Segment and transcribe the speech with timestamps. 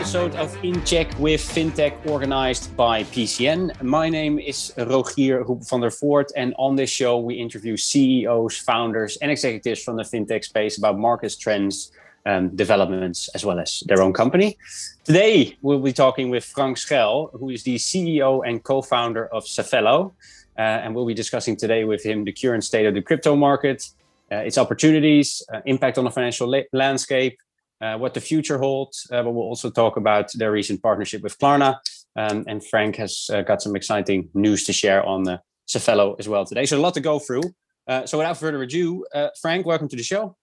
[0.00, 3.82] episode of In Check with FinTech organized by PCN.
[3.82, 8.56] My name is Rogier Hoep van der Voort, and on this show, we interview CEOs,
[8.56, 11.92] founders, and executives from the FinTech space about market trends,
[12.24, 14.56] um, developments, as well as their own company.
[15.04, 19.44] Today, we'll be talking with Frank Schuil, who is the CEO and co founder of
[19.44, 20.12] Safello.
[20.56, 23.86] Uh, and we'll be discussing today with him the current state of the crypto market,
[24.32, 27.38] uh, its opportunities, uh, impact on the financial la- landscape,
[27.80, 29.06] uh, what the future holds.
[29.10, 31.76] Uh, but we'll also talk about their recent partnership with Klarna.
[32.16, 36.28] Um, and Frank has uh, got some exciting news to share on the Safello as
[36.28, 36.66] well today.
[36.66, 37.42] So a lot to go through.
[37.86, 40.36] Uh, so without further ado, uh, Frank, welcome to the show.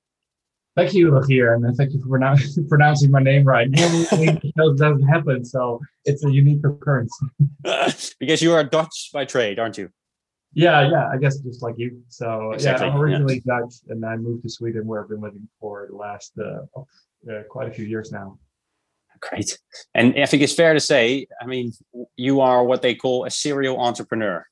[0.76, 3.67] Thank you, Rogier, and thank you for pronou- pronouncing my name right.
[3.72, 7.12] Normally, doesn't happen, so it's a unique occurrence.
[8.20, 9.90] because you are Dutch by trade, aren't you?
[10.57, 12.02] Yeah, yeah, I guess just like you.
[12.09, 13.59] So exactly, yeah, I'm originally yeah.
[13.59, 16.61] Dutch, and I moved to Sweden, where I've been living for the last uh,
[17.31, 18.39] uh, quite a few years now.
[19.19, 19.59] Great.
[19.94, 21.73] And I think it's fair to say, I mean,
[22.16, 24.47] you are what they call a serial entrepreneur.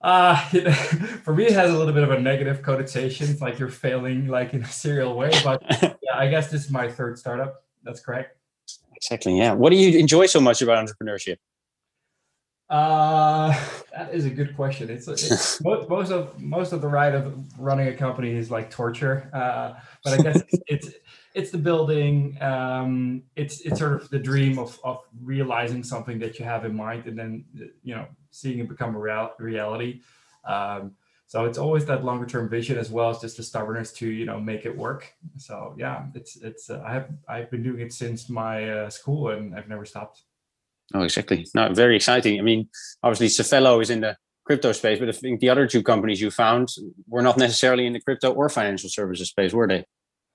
[0.00, 0.36] Uh,
[1.24, 3.28] for me, it has a little bit of a negative connotation.
[3.28, 5.32] It's like you're failing like in a serial way.
[5.42, 7.64] But yeah, I guess this is my third startup.
[7.82, 8.38] That's correct.
[8.94, 9.36] Exactly.
[9.36, 9.54] Yeah.
[9.54, 11.38] What do you enjoy so much about entrepreneurship?
[12.70, 13.52] Uh,
[13.98, 14.88] that is a good question.
[14.90, 18.70] It's, it's most, most of most of the ride of running a company is like
[18.70, 19.28] torture.
[19.32, 20.94] Uh, but I guess it's, it's
[21.34, 26.38] it's the building um, it's it's sort of the dream of of realizing something that
[26.38, 27.44] you have in mind and then
[27.82, 30.00] you know seeing it become a real, reality
[30.44, 30.92] um,
[31.26, 34.24] so it's always that longer term vision as well as just the stubbornness to you
[34.24, 37.92] know make it work so yeah it's it's uh, i have i've been doing it
[37.92, 40.22] since my uh, school and i've never stopped
[40.94, 41.46] oh exactly.
[41.54, 42.38] No very exciting.
[42.38, 42.68] I mean
[43.02, 46.30] obviously Safello is in the crypto space but i think the other two companies you
[46.30, 46.70] found
[47.06, 49.84] were not necessarily in the crypto or financial services space were they?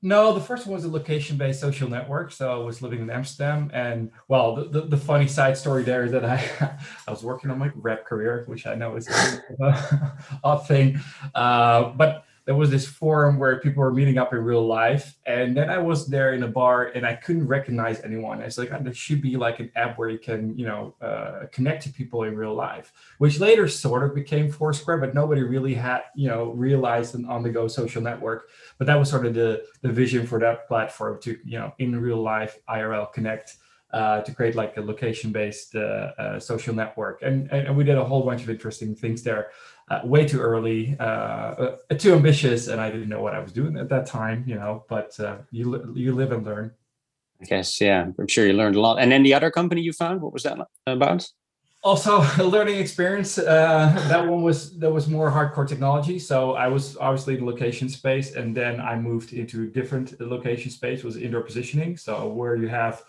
[0.05, 2.33] No, the first one was a location-based social network.
[2.33, 6.03] So I was living in Amsterdam, and well, the, the, the, funny side story there
[6.03, 6.43] is that I
[7.07, 9.41] I was working on my rep career, which I know is an
[10.43, 10.99] odd thing,
[11.33, 15.55] uh, but there was this forum where people were meeting up in real life and
[15.55, 18.41] then i was there in a bar and i couldn't recognize anyone.
[18.41, 21.83] It's like there should be like an app where you can you know uh, connect
[21.83, 26.01] to people in real life which later sort of became foursquare but nobody really had
[26.15, 28.49] you know realized an on the go social network.
[28.77, 31.99] But that was sort of the the vision for that platform to you know in
[31.99, 33.57] real life irl connect
[33.93, 37.21] uh, to create like a location based uh, uh, social network.
[37.21, 39.51] And, and we did a whole bunch of interesting things there
[39.93, 43.51] uh, way too early, uh, uh, too ambitious, and I didn't know what I was
[43.51, 44.43] doing at that time.
[44.47, 46.71] You know, but uh, you you live and learn.
[47.41, 48.99] I guess, yeah, I'm sure you learned a lot.
[48.99, 51.27] And then the other company you found, what was that about?
[51.83, 53.37] Also, a learning experience.
[53.37, 56.19] Uh, that one was that was more hardcore technology.
[56.19, 60.71] So I was obviously in the location space, and then I moved into different location
[60.71, 61.03] space.
[61.03, 61.97] Was indoor positioning.
[61.97, 63.03] So where you have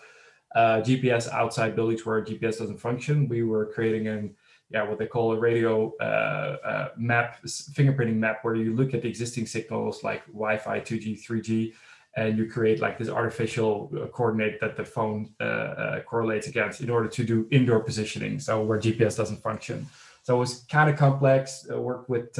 [0.55, 4.35] uh, GPS outside buildings where GPS doesn't function, we were creating an
[4.69, 9.01] yeah, what they call a radio uh, uh, map, fingerprinting map, where you look at
[9.01, 11.73] the existing signals like Wi-Fi, 2G, 3G,
[12.17, 16.81] and you create like this artificial uh, coordinate that the phone uh, uh, correlates against
[16.81, 18.39] in order to do indoor positioning.
[18.39, 19.85] So where GPS doesn't function.
[20.23, 21.67] So it was kind of complex.
[21.71, 22.33] I worked with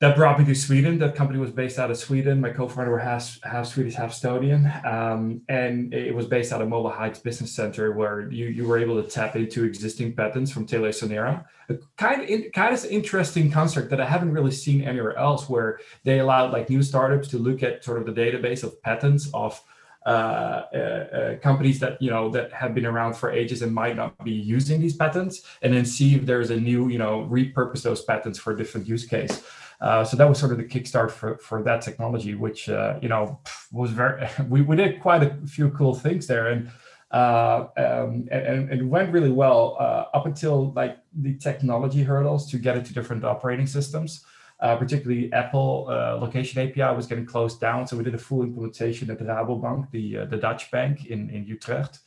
[0.00, 0.98] that brought me to Sweden.
[0.98, 2.40] That company was based out of Sweden.
[2.40, 6.68] My co-founder was half, half Swedish, half Estonian, um, and it was based out of
[6.70, 10.66] Mobile Heights Business Center, where you, you were able to tap into existing patents from
[10.66, 11.44] TeliaSonera.
[11.68, 15.50] A kind of in, kind of interesting construct that I haven't really seen anywhere else,
[15.50, 19.28] where they allowed like new startups to look at sort of the database of patents
[19.34, 19.62] of
[20.06, 23.96] uh, uh, uh, companies that you know that have been around for ages and might
[23.96, 27.82] not be using these patents, and then see if there's a new you know repurpose
[27.82, 29.42] those patents for a different use case.
[29.80, 33.08] Uh, so that was sort of the kickstart for, for that technology, which uh, you
[33.08, 33.40] know
[33.72, 34.28] was very.
[34.48, 36.70] We, we did quite a few cool things there, and
[37.10, 42.50] uh, um, and, and, it went really well uh, up until like the technology hurdles
[42.50, 44.24] to get into different operating systems.
[44.60, 48.42] Uh, particularly Apple uh, location API was getting closed down, so we did a full
[48.42, 52.00] implementation at Rabobank, the the Dutch bank in in Utrecht.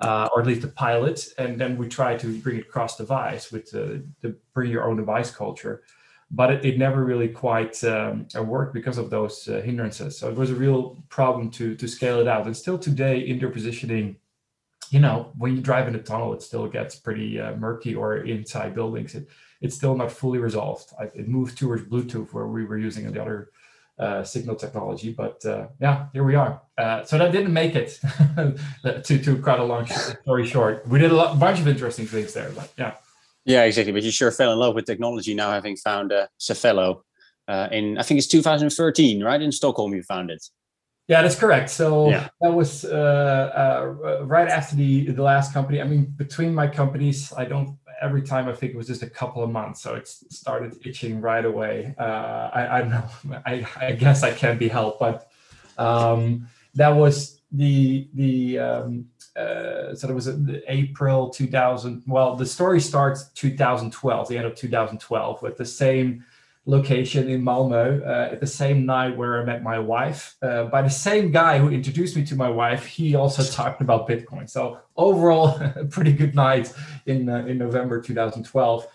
[0.00, 3.70] or at least a pilot, and then we tried to bring it cross device with
[3.70, 5.82] the bring your own device culture
[6.30, 10.18] but it, it never really quite um, worked because of those uh, hindrances.
[10.18, 12.46] So it was a real problem to to scale it out.
[12.46, 14.16] And still today, indoor positioning,
[14.90, 18.18] you know, when you drive in a tunnel, it still gets pretty uh, murky, or
[18.18, 19.28] inside buildings, it,
[19.60, 20.92] it's still not fully resolved.
[21.00, 23.50] I, it moved towards Bluetooth, where we were using the other
[23.98, 25.12] uh, signal technology.
[25.12, 26.60] But uh, yeah, here we are.
[26.76, 27.98] Uh, so that didn't make it
[28.84, 30.86] to to cut a long story short.
[30.86, 32.94] We did a lot, bunch of interesting things there, but yeah.
[33.48, 33.92] Yeah, exactly.
[33.92, 37.00] But you sure fell in love with technology now, having found uh, Safello
[37.48, 39.40] uh, in I think it's 2013, right?
[39.40, 40.46] In Stockholm, you found it.
[41.06, 41.70] Yeah, that's correct.
[41.70, 42.28] So yeah.
[42.42, 42.90] that was uh,
[44.20, 45.80] uh, right after the the last company.
[45.80, 47.78] I mean, between my companies, I don't.
[48.02, 51.20] Every time I think it was just a couple of months, so it started itching
[51.22, 51.94] right away.
[51.98, 53.42] Uh, I, I don't know.
[53.46, 55.28] I, I guess I can't be helped, but
[55.78, 59.06] um, that was the the um,
[59.38, 60.28] uh, so it was
[60.66, 62.02] April 2000.
[62.06, 66.24] Well, the story starts 2012, the end of 2012, with the same
[66.66, 70.82] location in Malmö uh, at the same night where I met my wife uh, by
[70.82, 72.84] the same guy who introduced me to my wife.
[72.84, 74.48] He also talked about Bitcoin.
[74.48, 76.72] So overall, a pretty good night
[77.06, 78.86] in uh, in November 2012.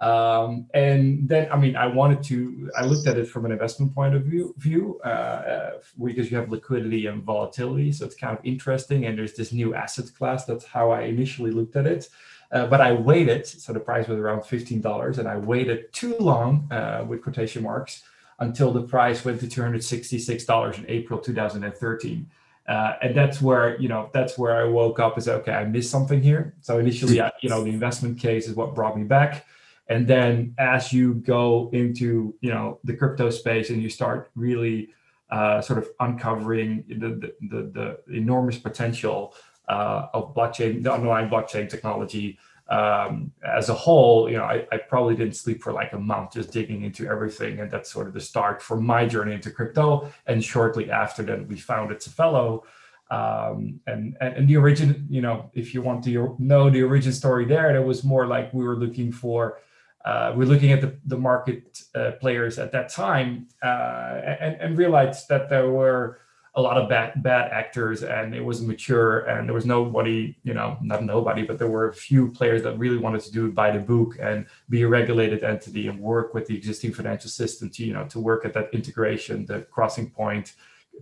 [0.00, 2.70] Um, and then, I mean, I wanted to.
[2.78, 5.70] I looked at it from an investment point of view, view uh, uh,
[6.02, 9.04] because you have liquidity and volatility, so it's kind of interesting.
[9.04, 10.46] And there's this new asset class.
[10.46, 12.08] That's how I initially looked at it.
[12.52, 16.66] Uh, but I waited, so the price was around $15, and I waited too long
[16.72, 18.02] uh, with quotation marks
[18.40, 22.26] until the price went to $266 in April 2013.
[22.66, 25.90] Uh, and that's where you know that's where I woke up said, okay, I missed
[25.90, 26.54] something here.
[26.60, 29.44] So initially, I, you know, the investment case is what brought me back.
[29.90, 34.94] And then as you go into you know the crypto space and you start really
[35.30, 39.34] uh, sort of uncovering the the, the, the enormous potential
[39.68, 42.38] uh, of blockchain, the underlying blockchain technology
[42.70, 46.34] um, as a whole, you know, I, I, probably didn't sleep for like a month
[46.34, 50.08] just digging into everything, and that's sort of the start for my journey into crypto.
[50.26, 52.62] And shortly after that, we founded Safello.
[53.10, 57.12] Um, and, and and the origin, you know, if you want to know the origin
[57.12, 59.58] story there, that was more like we were looking for
[60.04, 64.78] uh, we're looking at the, the market uh, players at that time uh, and, and
[64.78, 66.20] realized that there were
[66.54, 70.52] a lot of bad bad actors and it was mature and there was nobody you
[70.52, 73.54] know not nobody but there were a few players that really wanted to do it
[73.54, 77.70] by the book and be a regulated entity and work with the existing financial system
[77.70, 80.54] to you know to work at that integration the crossing point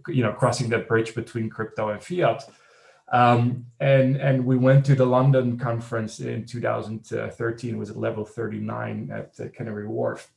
[0.06, 2.44] you know crossing that bridge between crypto and fiat
[3.12, 8.24] um, and and we went to the London conference in 2013 it was at level
[8.24, 10.30] 39 at Canary Wharf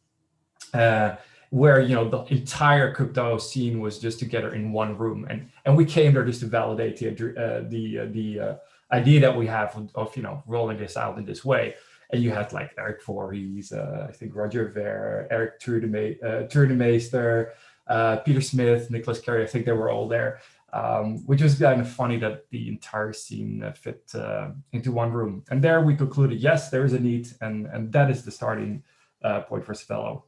[0.74, 1.16] uh,
[1.52, 5.76] where you know the entire crypto scene was just together in one room, and and
[5.76, 8.56] we came there just to validate the uh, the uh, the uh,
[8.92, 11.76] idea that we have of, of, you know rolling this out in this way.
[12.14, 17.52] And you had like Erik Voorhees, uh, I think Roger Ver, Eric Tuur Demeester,
[17.88, 19.44] uh, uh, Peter Smith, Nicolas Cary.
[19.44, 20.40] I think they were all there.
[20.74, 25.12] Um, which was kind of funny that the entire scene uh, fit uh, into one
[25.12, 25.44] room.
[25.50, 28.84] And there we concluded, yes, there is a need, and and that is the starting
[29.24, 30.24] uh, point for Safello.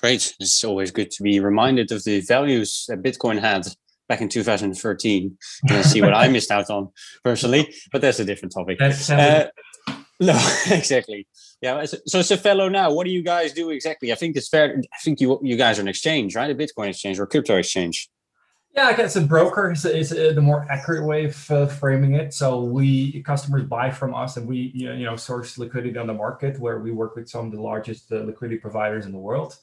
[0.00, 0.34] Great.
[0.40, 3.66] It's always good to be reminded of the values that Bitcoin had
[4.08, 5.38] back in 2013
[5.68, 6.88] and see what I missed out on
[7.22, 8.78] personally, but that's a different topic.
[8.80, 9.46] Uh,
[10.18, 10.32] no,
[10.70, 11.26] exactly.
[11.62, 11.84] Yeah.
[11.84, 14.12] So, Safello now, what do you guys do exactly?
[14.12, 14.76] I think it's fair.
[14.76, 16.50] I think you you guys are an exchange, right?
[16.50, 18.10] A Bitcoin exchange or crypto exchange.
[18.72, 22.32] Yeah, I guess a broker is, is the more accurate way of uh, framing it.
[22.32, 26.06] So we customers buy from us, and we you know, you know source liquidity on
[26.06, 29.18] the market, where we work with some of the largest uh, liquidity providers in the
[29.18, 29.56] world.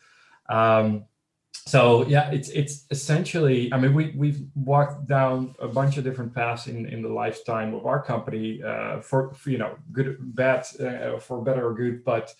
[0.49, 1.05] Um,
[1.53, 3.71] so yeah, it's it's essentially.
[3.71, 7.73] I mean, we we've walked down a bunch of different paths in in the lifetime
[7.73, 12.03] of our company uh, for, for, you know good, bad, uh, for better or good,
[12.03, 12.33] but.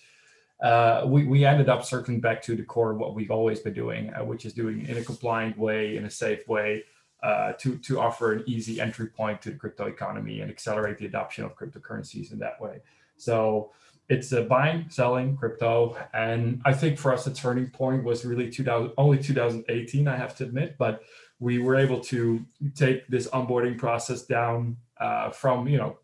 [0.60, 3.74] Uh, we, we ended up circling back to the core of what we've always been
[3.74, 6.82] doing, uh, which is doing in a compliant way, in a safe way,
[7.22, 11.06] uh, to, to offer an easy entry point to the crypto economy and accelerate the
[11.06, 12.80] adoption of cryptocurrencies in that way.
[13.16, 13.72] So
[14.08, 15.96] it's buying, selling crypto.
[16.14, 20.34] And I think for us, the turning point was really 2000, only 2018, I have
[20.36, 21.02] to admit, but
[21.40, 25.98] we were able to take this onboarding process down uh, from, you know,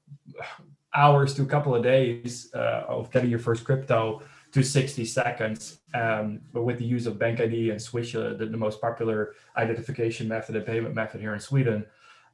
[0.94, 4.23] hours to a couple of days uh, of getting your first crypto
[4.54, 5.80] to 60 seconds.
[5.94, 9.34] Um, but with the use of Bank ID and Swish, uh, the, the, most popular
[9.56, 11.84] identification method and payment method here in Sweden,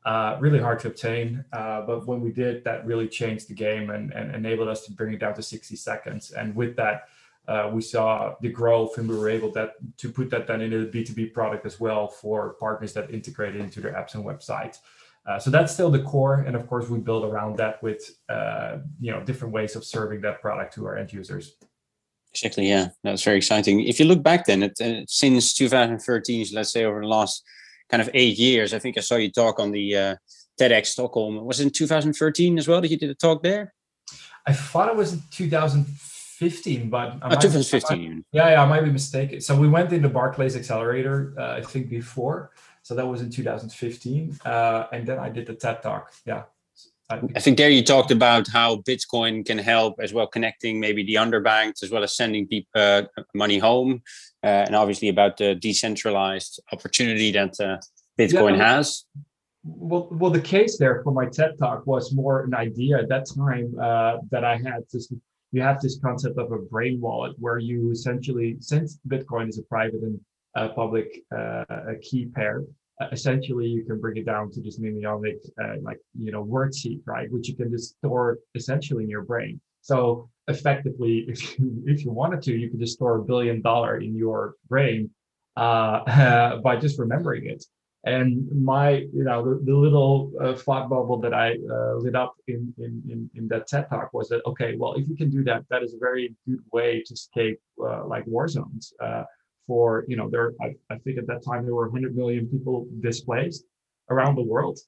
[0.04, 1.42] uh, really hard to obtain.
[1.50, 4.92] Uh, but when we did, that really changed the game and, and enabled us to
[4.92, 6.32] bring it down to 60 seconds.
[6.32, 7.08] And with that,
[7.48, 10.84] uh, we saw the growth and we were able that to put that then into
[10.84, 14.80] the B2B product as well for partners that integrate into their apps and websites.
[15.26, 16.44] Uh, so that's still the core.
[16.46, 20.20] And of course, we build around that with uh, you know different ways of serving
[20.20, 21.56] that product to our end users.
[22.32, 22.68] Exactly.
[22.68, 23.80] Yeah, that's very exciting.
[23.80, 27.42] If you look back then, it, uh, since 2013, let's say over the last
[27.90, 28.72] kind of eight years.
[28.72, 30.16] I think I saw you talk on the uh,
[30.58, 31.44] TEDx Stockholm.
[31.44, 33.74] Was it in 2013 as well that you did a talk there?
[34.46, 38.24] I thought it was in 2015, but I oh, 2015.
[38.32, 39.40] yeah, yeah, I might be mistaken.
[39.40, 42.52] So we went in the Barclays Accelerator, uh, I think before.
[42.82, 46.12] So that was in 2015, uh, and then I did the TED Talk.
[46.24, 46.44] Yeah.
[47.10, 51.14] I think there you talked about how Bitcoin can help as well, connecting maybe the
[51.14, 53.02] underbanked as well as sending people uh,
[53.34, 54.02] money home,
[54.44, 57.78] uh, and obviously about the decentralized opportunity that uh,
[58.18, 59.04] Bitcoin yeah, has?
[59.64, 63.26] Well, well, the case there for my TED talk was more an idea at that
[63.26, 64.84] time uh, that I had.
[64.92, 65.12] This,
[65.52, 69.62] you have this concept of a brain wallet where you essentially, since Bitcoin is a
[69.64, 70.20] private and
[70.54, 71.64] uh, public uh,
[72.02, 72.62] key pair,
[73.12, 77.00] essentially you can bring it down to this mnemonic, uh, like you know, word seed,
[77.06, 79.60] right, which you can just store essentially in your brain.
[79.80, 83.98] So effectively, if you if you wanted to, you could just store a billion dollar
[83.98, 85.10] in your brain
[85.56, 87.64] uh, by just remembering it.
[88.04, 92.34] And my, you know, the, the little uh, thought bubble that I uh, lit up
[92.48, 95.44] in, in, in in that TED talk was that okay, well, if you can do
[95.44, 98.94] that, that is a very good way to escape uh, like war zones.
[99.70, 102.88] For you know, there, I, I think at that time there were 100 million people
[102.98, 103.62] displaced
[104.10, 104.80] around the world.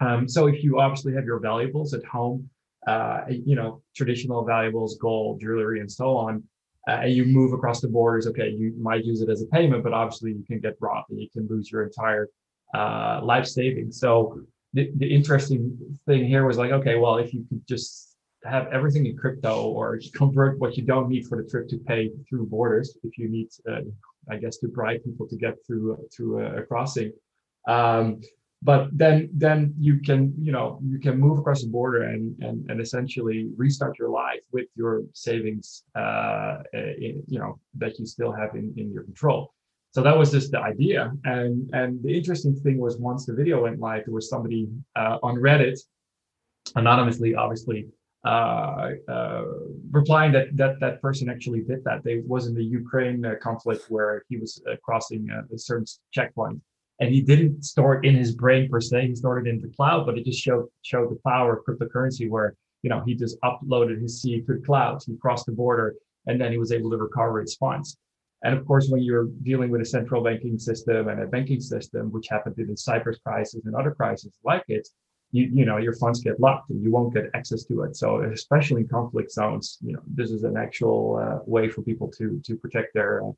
[0.00, 2.48] Um, so if you obviously have your valuables at home,
[2.86, 6.42] uh, you know, traditional valuables, gold, jewelry, and so on,
[6.88, 9.84] uh, and you move across the borders, okay, you might use it as a payment,
[9.84, 12.26] but obviously you can get robbed and you can lose your entire
[12.72, 14.00] uh, life savings.
[14.00, 14.40] So
[14.72, 15.76] the, the interesting
[16.06, 18.09] thing here was like, okay, well, if you could just
[18.44, 22.10] have everything in crypto or convert what you don't need for the trip to pay
[22.28, 23.80] through borders, if you need, uh,
[24.30, 27.12] I guess, to bribe people to get through through a, a crossing,
[27.68, 28.20] um,
[28.62, 32.70] but then then you can you know you can move across the border and and,
[32.70, 38.32] and essentially restart your life with your savings uh, in, you know that you still
[38.32, 39.54] have in, in your control.
[39.92, 41.12] So that was just the idea.
[41.24, 45.18] And and the interesting thing was once the video went live there was somebody uh,
[45.22, 45.78] on reddit
[46.76, 47.86] anonymously obviously
[48.24, 49.44] uh, uh,
[49.90, 52.04] replying that that that person actually did that.
[52.04, 56.60] They was in the Ukraine uh, conflict where he was uh, crossing a certain checkpoint,
[57.00, 59.08] and he didn't store it in his brain per se.
[59.08, 62.28] He stored it in the cloud, but it just showed showed the power of cryptocurrency
[62.28, 65.94] where you know he just uploaded his seed to the cloud, he crossed the border,
[66.26, 67.96] and then he was able to recover his funds.
[68.42, 72.10] And of course, when you're dealing with a central banking system and a banking system,
[72.10, 74.88] which happened in the Cyprus crisis and other crises like it,
[75.32, 77.96] you, you know your funds get locked and you won't get access to it.
[77.96, 82.08] So especially in conflict zones, you know this is an actual uh, way for people
[82.18, 83.32] to to protect their uh,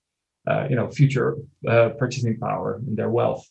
[0.47, 1.37] uh, you know, future
[1.69, 3.49] uh, purchasing power and their wealth.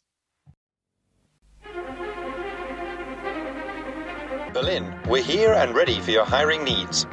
[4.54, 7.08] Berlin, we're here and ready for your hiring needs.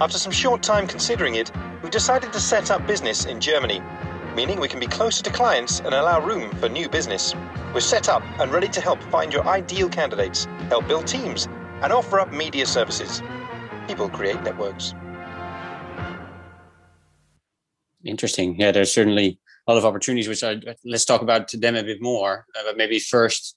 [0.00, 3.80] After some short time considering it, we've decided to set up business in Germany,
[4.34, 7.34] meaning we can be closer to clients and allow room for new business.
[7.74, 11.46] We're set up and ready to help find your ideal candidates, help build teams,
[11.82, 13.22] and offer up media services.
[13.86, 14.94] People create networks.
[18.04, 18.58] Interesting.
[18.58, 22.00] Yeah, there's certainly a lot of opportunities, which I let's talk about them a bit
[22.00, 22.46] more.
[22.56, 23.56] Uh, but maybe first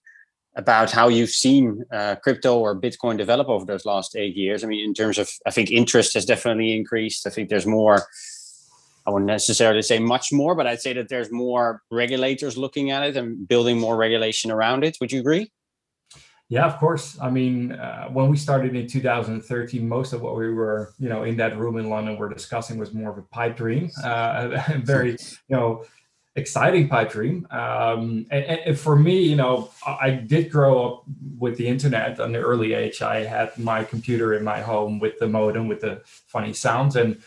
[0.56, 4.64] about how you've seen uh, crypto or Bitcoin develop over those last eight years.
[4.64, 7.26] I mean, in terms of, I think interest has definitely increased.
[7.26, 8.04] I think there's more.
[9.06, 13.04] I wouldn't necessarily say much more, but I'd say that there's more regulators looking at
[13.04, 14.98] it and building more regulation around it.
[15.02, 15.52] Would you agree?
[16.50, 17.18] Yeah, of course.
[17.22, 21.24] I mean, uh, when we started in 2013, most of what we were, you know,
[21.24, 24.78] in that room in London, were discussing was more of a pipe dream, uh, a
[24.78, 25.18] very, you
[25.50, 25.86] know,
[26.36, 27.48] exciting pipe dream.
[27.52, 31.04] Um, and, and, for me, you know, I did grow up
[31.38, 33.02] with the internet on the early age.
[33.02, 37.22] I had my computer in my home with the modem with the funny sounds and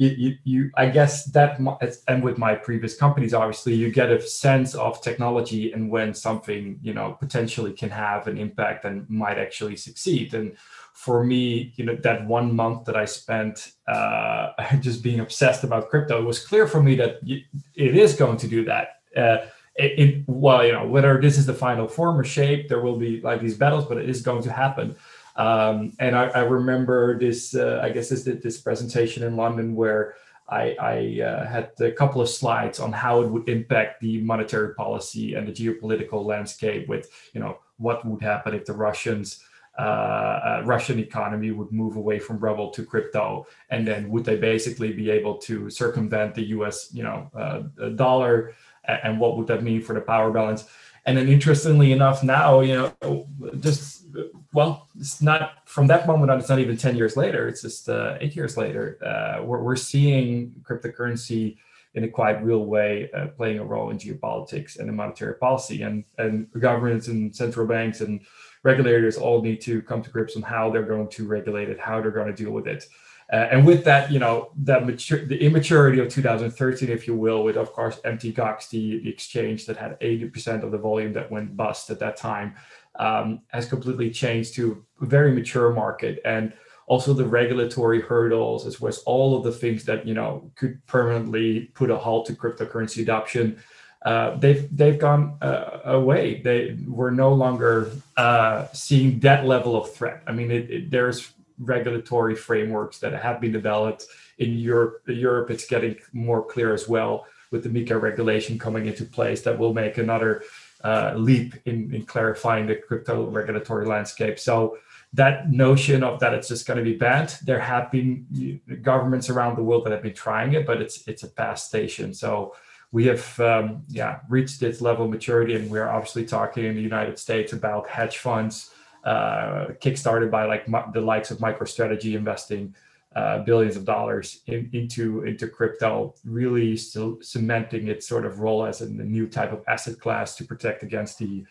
[0.00, 1.60] you, you, you, I guess that,
[2.08, 6.78] and with my previous companies, obviously, you get a sense of technology and when something,
[6.82, 10.32] you know, potentially can have an impact and might actually succeed.
[10.32, 10.56] And
[10.94, 15.90] for me, you know, that one month that I spent uh, just being obsessed about
[15.90, 19.00] crypto, it was clear for me that it is going to do that.
[19.14, 19.44] Uh,
[19.76, 22.98] it, it, well, you know, whether this is the final form or shape, there will
[22.98, 24.96] be like these battles, but it is going to happen.
[25.36, 30.14] Um, and I, I, remember this, uh, I guess this this presentation in London where
[30.48, 34.74] I, I uh, had a couple of slides on how it would impact the monetary
[34.74, 39.44] policy and the geopolitical landscape with, you know, what would happen if the Russians
[39.78, 44.36] uh, uh, Russian economy would move away from ruble to crypto, and then would they
[44.36, 46.90] basically be able to circumvent the U.S.
[46.92, 48.52] you know uh, dollar,
[48.84, 50.68] and what would that mean for the power balance?
[51.06, 53.26] And then interestingly enough, now you know
[53.60, 54.09] just
[54.52, 56.38] well, it's not from that moment on.
[56.38, 57.48] It's not even ten years later.
[57.48, 58.98] It's just uh, eight years later.
[59.04, 61.58] Uh, we're we're seeing cryptocurrency
[61.94, 65.82] in a quite real way uh, playing a role in geopolitics and in monetary policy,
[65.82, 68.20] and and governments and central banks and
[68.62, 72.00] regulators all need to come to grips on how they're going to regulate it, how
[72.00, 72.86] they're going to deal with it.
[73.32, 77.44] Uh, and with that, you know, that mature, the immaturity of 2013, if you will,
[77.44, 78.34] with of course Mt.
[78.34, 82.16] Gox, the, the exchange that had 80% of the volume that went bust at that
[82.16, 82.56] time,
[83.00, 86.52] um, has completely changed to a very mature market and
[86.86, 90.74] also the regulatory hurdles as well as all of the things that you know could
[90.86, 93.60] permanently put a halt to cryptocurrency adoption
[94.02, 96.40] uh, they've they've gone uh, away.
[96.40, 100.22] They we're no longer uh, seeing that level of threat.
[100.26, 104.06] I mean, it, it, there's regulatory frameworks that have been developed
[104.38, 105.02] in Europe.
[105.06, 109.58] Europe, it's getting more clear as well with the MiCA regulation coming into place that
[109.58, 110.44] will make another
[110.84, 114.38] uh, leap in, in clarifying the crypto regulatory landscape.
[114.38, 114.78] So
[115.12, 119.56] that notion of that it's just going to be banned, there have been governments around
[119.56, 122.14] the world that have been trying it, but it's it's a past station.
[122.14, 122.54] So
[122.92, 126.82] we have um, yeah reached this level of maturity, and we're obviously talking in the
[126.82, 128.70] United States about hedge funds
[129.04, 132.74] uh, kickstarted by like the likes of MicroStrategy investing
[133.16, 138.64] uh, billions of dollars in, into into crypto, really still cementing its sort of role
[138.64, 141.44] as a, new type of asset class to protect against the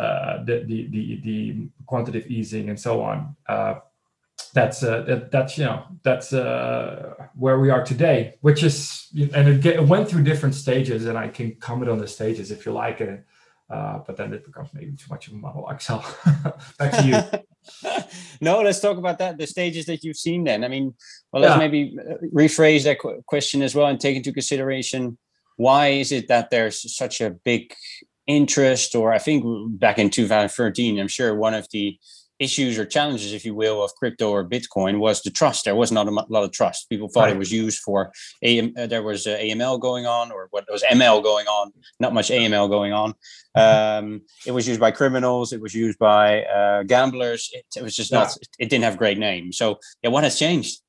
[0.00, 3.36] uh, the, the, the the quantitative easing and so on.
[3.46, 3.74] Uh,
[4.54, 9.48] that's uh, that, that's you know that's uh, where we are today, which is and
[9.48, 12.64] it, get, it, went through different stages, and I can comment on the stages if
[12.64, 13.22] you like it.
[13.68, 15.82] But then it becomes maybe too much of a monologue.
[15.82, 16.02] So
[16.78, 17.40] back to you.
[18.40, 19.38] no, let's talk about that.
[19.38, 20.44] The stages that you've seen.
[20.44, 20.94] Then, I mean,
[21.32, 21.58] well, let's yeah.
[21.58, 25.18] maybe uh, rephrase that question as well and take into consideration
[25.56, 27.74] why is it that there's such a big
[28.26, 29.44] interest, or I think
[29.78, 31.96] back in 2013, I'm sure one of the
[32.42, 35.64] issues or challenges, if you will, of crypto or Bitcoin was the trust.
[35.64, 36.88] There was not a lot of trust.
[36.88, 37.34] People thought right.
[37.34, 40.82] it was used for AM, uh, there was uh, AML going on, or what was
[40.82, 41.72] ML going on.
[42.00, 43.14] Not much AML going on.
[43.54, 45.52] Um, it was used by criminals.
[45.52, 47.50] It was used by uh, gamblers.
[47.52, 48.20] It, it, was just yeah.
[48.20, 48.36] not.
[48.58, 49.52] It didn't have great name.
[49.52, 50.80] So yeah, what has changed?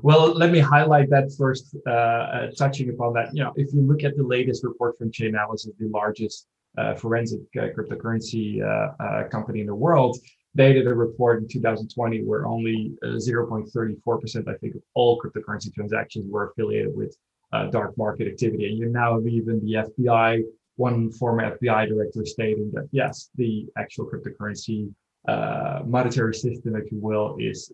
[0.00, 3.34] Well, let me highlight that first, uh, uh, touching upon that.
[3.34, 6.46] You know, if you look at the latest report from Chainalysis, the largest
[6.78, 10.18] uh, forensic uh, cryptocurrency uh, uh, company in the world,
[10.54, 15.72] they did a report in 2020 where only uh, 0.34%, I think, of all cryptocurrency
[15.72, 17.16] transactions were affiliated with
[17.52, 18.68] uh, dark market activity.
[18.68, 20.42] And you now have even the FBI,
[20.76, 24.92] one former FBI director stating that yes, the actual cryptocurrency
[25.28, 27.72] uh, monetary system, if you will, is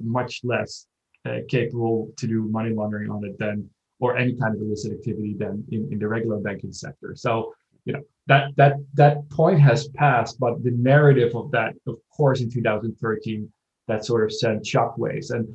[0.00, 0.86] much less
[1.24, 3.68] uh, capable to do money laundering on it than
[4.00, 7.14] or any kind of illicit activity than in, in the regular banking sector.
[7.14, 11.96] So you know that that that point has passed, but the narrative of that, of
[12.14, 13.52] course, in 2013,
[13.88, 15.46] that sort of sent shockwaves, and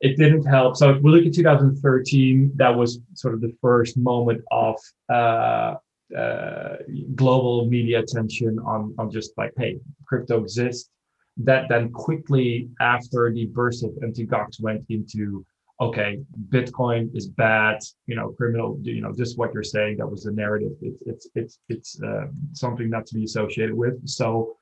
[0.00, 0.76] it didn't help.
[0.76, 4.76] So if we look at 2013, that was sort of the first moment of
[5.08, 5.76] uh,
[6.16, 6.76] uh,
[7.14, 10.90] global media attention on on just like, hey, crypto exists
[11.38, 14.28] that then quickly after the burst of Mt.
[14.28, 15.44] Gox went into
[15.80, 20.24] okay bitcoin is bad you know criminal you know just what you're saying that was
[20.24, 20.72] the narrative.
[20.80, 24.06] It's it's it's it's uh, something not to be associated with.
[24.08, 24.56] So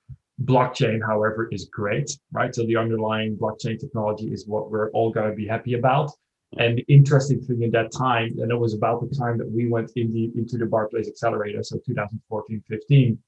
[0.45, 2.55] blockchain however is great right?
[2.55, 6.11] So the underlying blockchain technology is what we're all going to be happy about.
[6.59, 9.69] And the interesting thing in that time and it was about the time that we
[9.69, 13.19] went in the, into the barclays accelerator so 2014 15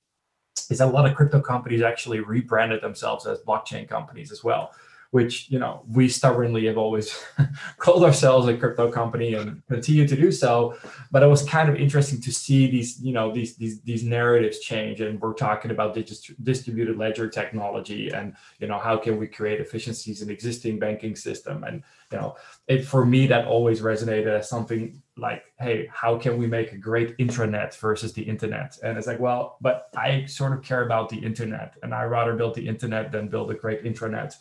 [0.71, 4.73] is a lot of crypto companies actually rebranded themselves as blockchain companies as well
[5.13, 7.23] which you know we stubbornly have always
[7.77, 10.75] called ourselves a crypto company and continue to do so.
[11.11, 14.59] But it was kind of interesting to see these you know these these these narratives
[14.61, 15.03] change.
[15.03, 20.23] And we're talking about distributed ledger technology and you know how can we create efficiencies
[20.23, 21.63] in existing banking system?
[21.65, 26.39] And you know it for me that always resonated as something like hey how can
[26.39, 28.79] we make a great intranet versus the internet?
[28.83, 32.35] And it's like well but i sort of care about the internet and i rather
[32.35, 34.35] build the internet than build a great intranet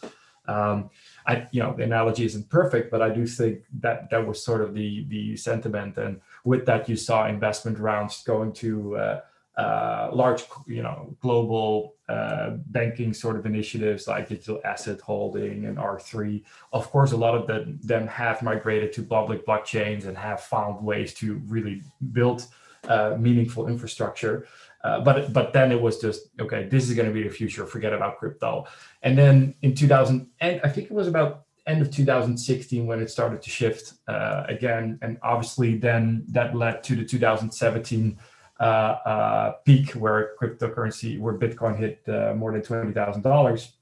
[0.48, 0.90] um,
[1.28, 4.62] I, you know, the analogy isn't perfect, but I do think that that was sort
[4.62, 5.98] of the the sentiment.
[5.98, 9.22] And with that, you saw investment rounds going to uh,
[9.58, 15.78] uh, large, you know, global uh, banking sort of initiatives like digital asset holding and
[15.78, 16.44] R3.
[16.74, 20.84] Of course, a lot of the, them have migrated to public blockchains and have found
[20.84, 22.48] ways to really build
[22.88, 24.48] uh, meaningful infrastructure.
[24.84, 26.68] Uh, but but then it was just okay.
[26.68, 27.66] This is going to be the future.
[27.66, 28.66] Forget about crypto.
[29.04, 33.10] And then in 2000, and I think it was about end of 2016 when it
[33.10, 34.98] started to shift uh, again.
[35.02, 38.18] And obviously, then that led to the 2017
[38.60, 43.74] uh, uh, peak where cryptocurrency, where Bitcoin hit uh, more than twenty thousand dollars.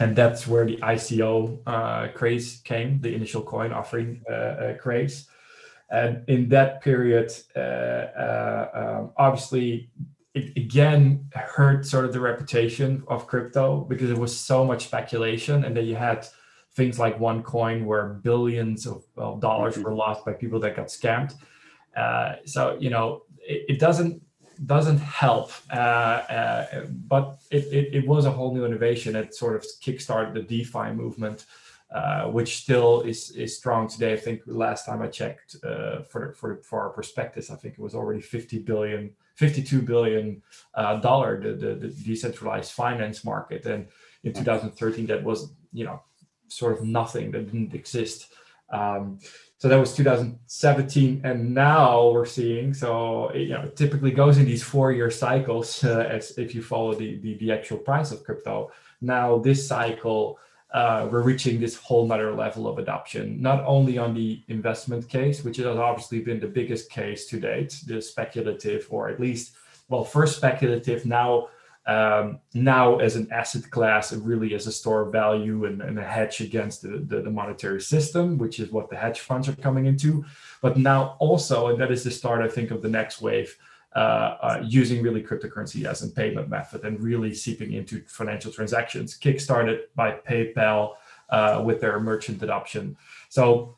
[0.00, 4.22] And that's where the ICO craze came, the initial coin offering
[4.80, 5.28] craze.
[5.92, 9.90] And in that period, uh, uh, um, obviously,
[10.34, 15.64] it again hurt sort of the reputation of crypto because it was so much speculation
[15.64, 16.26] and then you had
[16.74, 19.84] things like OneCoin where billions of, of dollars mm-hmm.
[19.84, 21.34] were lost by people that got scammed
[21.96, 24.22] uh, so you know it, it doesn't
[24.66, 29.56] doesn't help uh, uh, but it, it, it, was a whole new innovation it sort
[29.56, 31.46] of kickstarted the defi movement
[31.92, 34.14] uh, which still is is strong today.
[34.14, 37.80] I think last time I checked uh, for for for our prospectus, I think it
[37.80, 40.42] was already 50 billion, 52 billion
[40.74, 43.88] uh, dollar the, the, the decentralized finance market, and
[44.24, 46.02] in 2013 that was you know
[46.48, 48.32] sort of nothing that didn't exist.
[48.70, 49.18] Um,
[49.58, 52.74] so that was 2017, and now we're seeing.
[52.74, 55.84] So you know, it typically goes in these four-year cycles.
[55.84, 58.72] Uh, as if you follow the, the the actual price of crypto.
[59.00, 60.38] Now this cycle,
[60.72, 63.40] uh, we're reaching this whole nother level of adoption.
[63.40, 67.78] Not only on the investment case, which has obviously been the biggest case to date,
[67.86, 69.54] the speculative, or at least,
[69.88, 71.48] well, first speculative, now
[71.84, 76.04] um, now as an asset class really as a store of value and, and a
[76.04, 79.86] hedge against the, the, the, monetary system, which is what the hedge funds are coming
[79.86, 80.24] into.
[80.60, 83.58] But now also, and that is the start, I think, of the next wave,
[84.64, 90.12] using really cryptocurrency as a payment method and really seeping into financial transactions, kickstarted by
[90.28, 90.94] PayPal
[91.30, 92.96] uh, with their merchant adoption.
[93.28, 93.76] So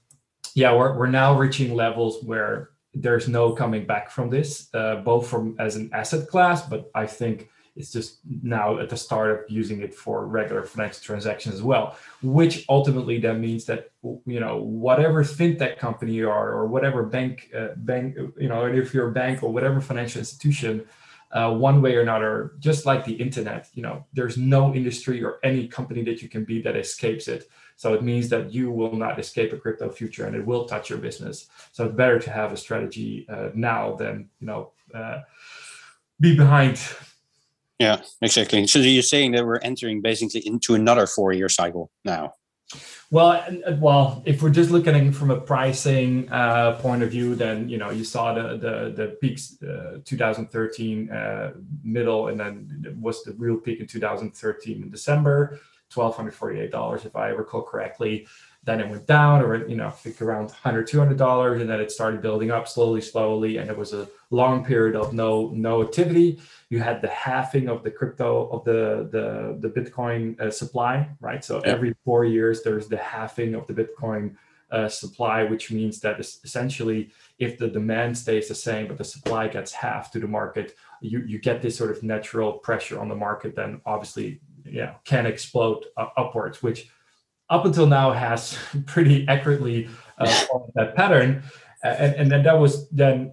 [0.55, 5.27] yeah, we're, we're now reaching levels where there's no coming back from this, uh, both
[5.27, 9.39] from as an asset class, but I think it's just now at the start of
[9.49, 13.91] using it for regular financial transactions as well, which ultimately then means that
[14.27, 18.79] you know whatever fintech company you are or whatever bank uh, bank you know and
[18.79, 20.87] if you're a bank or whatever financial institution,
[21.33, 25.41] uh, one way or another, just like the internet, you know there's no industry or
[25.43, 27.51] any company that you can be that escapes it.
[27.77, 30.91] So it means that you will not escape a crypto future and it will touch
[30.91, 31.49] your business.
[31.73, 35.23] So it's better to have a strategy uh, now than you know uh,
[36.21, 36.81] be behind
[37.85, 38.67] yeah, exactly.
[38.67, 42.33] So you're saying that we're entering basically into another four-year cycle now.
[43.11, 43.45] Well,
[43.79, 47.91] well, if we're just looking from a pricing uh, point of view, then you know
[47.91, 51.53] you saw the the the peaks, uh, 2013 uh,
[51.85, 55.61] middle, and then was the real peak in 2013 in December,
[55.95, 58.27] 1,248 dollars if I recall correctly
[58.65, 61.81] then it went down or you know i think around 100 200 dollars and then
[61.81, 65.83] it started building up slowly slowly and it was a long period of no no
[65.83, 71.09] activity you had the halving of the crypto of the the the bitcoin uh, supply
[71.21, 71.73] right so yeah.
[71.73, 74.35] every four years there's the halving of the bitcoin
[74.71, 79.47] uh, supply which means that essentially if the demand stays the same but the supply
[79.47, 83.15] gets half to the market you you get this sort of natural pressure on the
[83.15, 86.89] market then obviously yeah can explode uh, upwards which
[87.55, 89.89] up until now has pretty accurately
[90.19, 91.43] uh, followed that pattern.
[91.83, 93.33] And, and then that was then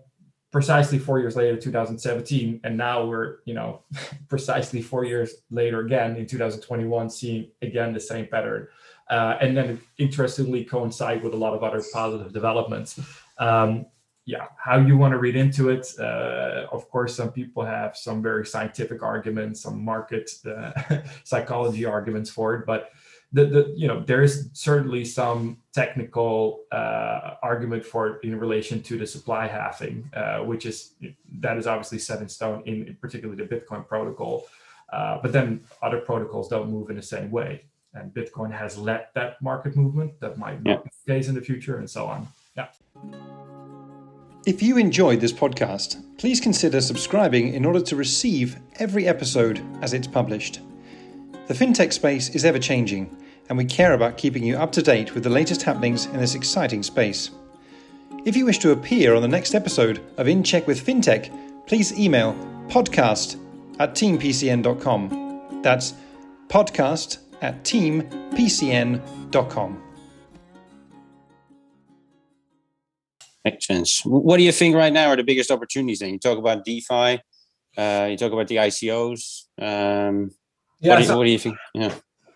[0.51, 2.59] precisely four years later, 2017.
[2.63, 3.81] And now we're, you know,
[4.29, 8.67] precisely four years later again in 2021, seeing again the same pattern.
[9.09, 12.99] Uh, and then interestingly coincide with a lot of other positive developments.
[13.39, 13.87] Um,
[14.25, 15.87] yeah, how you want to read into it.
[15.99, 20.71] Uh, of course, some people have some very scientific arguments, some market uh,
[21.23, 22.91] psychology arguments for it, but
[23.33, 28.81] the, the you know there is certainly some technical uh, argument for it in relation
[28.83, 30.93] to the supply halving, uh, which is
[31.39, 34.47] that is obviously set in stone in particularly the Bitcoin protocol.
[34.91, 37.63] Uh, but then other protocols don't move in the same way,
[37.93, 40.19] and Bitcoin has led that market movement.
[40.19, 40.77] That might not yeah.
[40.83, 42.27] be the case in the future, and so on.
[42.57, 42.67] Yeah.
[44.45, 49.93] If you enjoyed this podcast, please consider subscribing in order to receive every episode as
[49.93, 50.59] it's published.
[51.51, 53.13] The fintech space is ever changing
[53.49, 56.33] and we care about keeping you up to date with the latest happenings in this
[56.33, 57.29] exciting space.
[58.23, 61.99] If you wish to appear on the next episode of In Check with FinTech, please
[61.99, 62.35] email
[62.69, 63.35] podcast
[63.79, 65.59] at teampcn.com.
[65.61, 65.93] That's
[66.47, 69.03] podcast at teampcn.com.
[73.43, 74.05] Makes sense.
[74.05, 76.11] What do you think right now are the biggest opportunities then?
[76.11, 77.19] You talk about DeFi,
[77.77, 79.47] uh, you talk about the ICOs.
[79.59, 80.31] Um,
[80.81, 81.57] yeah, what, do you, what do you think?
[81.73, 81.93] Yeah.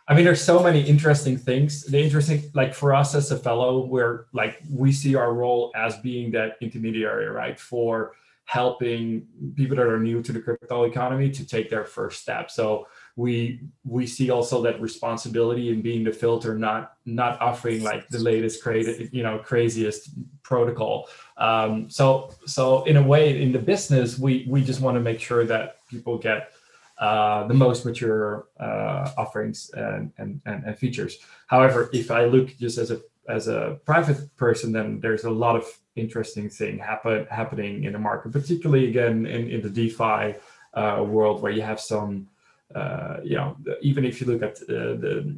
[0.08, 1.84] I mean, there's so many interesting things.
[1.84, 6.31] The interesting, like for us as Safello, where like we see our role as being
[6.31, 8.13] that intermediary, right, for
[8.45, 12.51] helping people that are new to the crypto economy to take their first step.
[12.51, 18.08] So we we see also that responsibility in being the filter, not not offering like
[18.10, 20.12] the latest crazy, you know, craziest
[20.43, 21.10] protocol.
[21.38, 25.19] Um, so so in a way, in the business, we we just want to make
[25.19, 26.51] sure that people get
[26.97, 31.17] uh, the most mature uh, offerings and, and, and, features.
[31.47, 35.55] However, if I look just as a as a private person, then there's a lot
[35.55, 40.36] of interesting thing happen happening in the market, particularly again in, in the DeFi
[40.73, 42.27] uh, world where you have some.
[42.73, 45.38] Uh, you know, even if you look at uh, the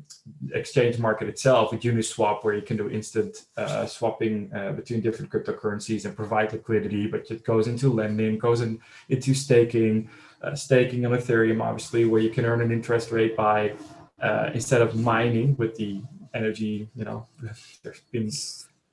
[0.54, 5.30] exchange market itself with Uniswap, where you can do instant uh, swapping uh, between different
[5.30, 10.10] cryptocurrencies and provide liquidity, but it goes into lending, goes in, into staking,
[10.48, 13.74] uh, staking on Ethereum, obviously, where you can earn an interest rate by
[14.22, 16.02] uh, instead of mining with the
[16.34, 16.90] energy.
[16.96, 17.28] You know,
[17.84, 18.32] there's been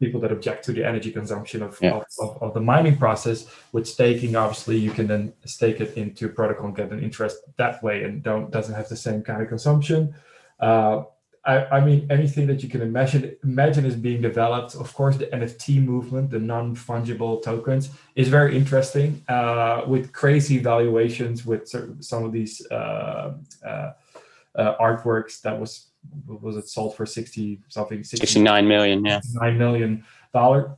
[0.00, 1.92] people that object to the energy consumption of, yeah.
[1.92, 3.46] of, of, of, the mining process.
[3.72, 7.38] With staking, obviously, you can then stake it into a protocol and get an interest
[7.56, 10.14] that way, and don't doesn't have the same kind of consumption.
[10.60, 11.04] Uh,
[11.46, 14.74] I, I, mean, anything that you can imagine imagine is being developed.
[14.74, 21.44] Of course, the NFT movement, the non-fungible tokens, is very interesting uh, with crazy valuations.
[21.44, 21.68] With
[22.00, 23.92] some of these uh, uh,
[24.56, 25.90] uh artworks that was
[26.26, 30.76] was it sold for 60 something 69 million yeah 9 million dollar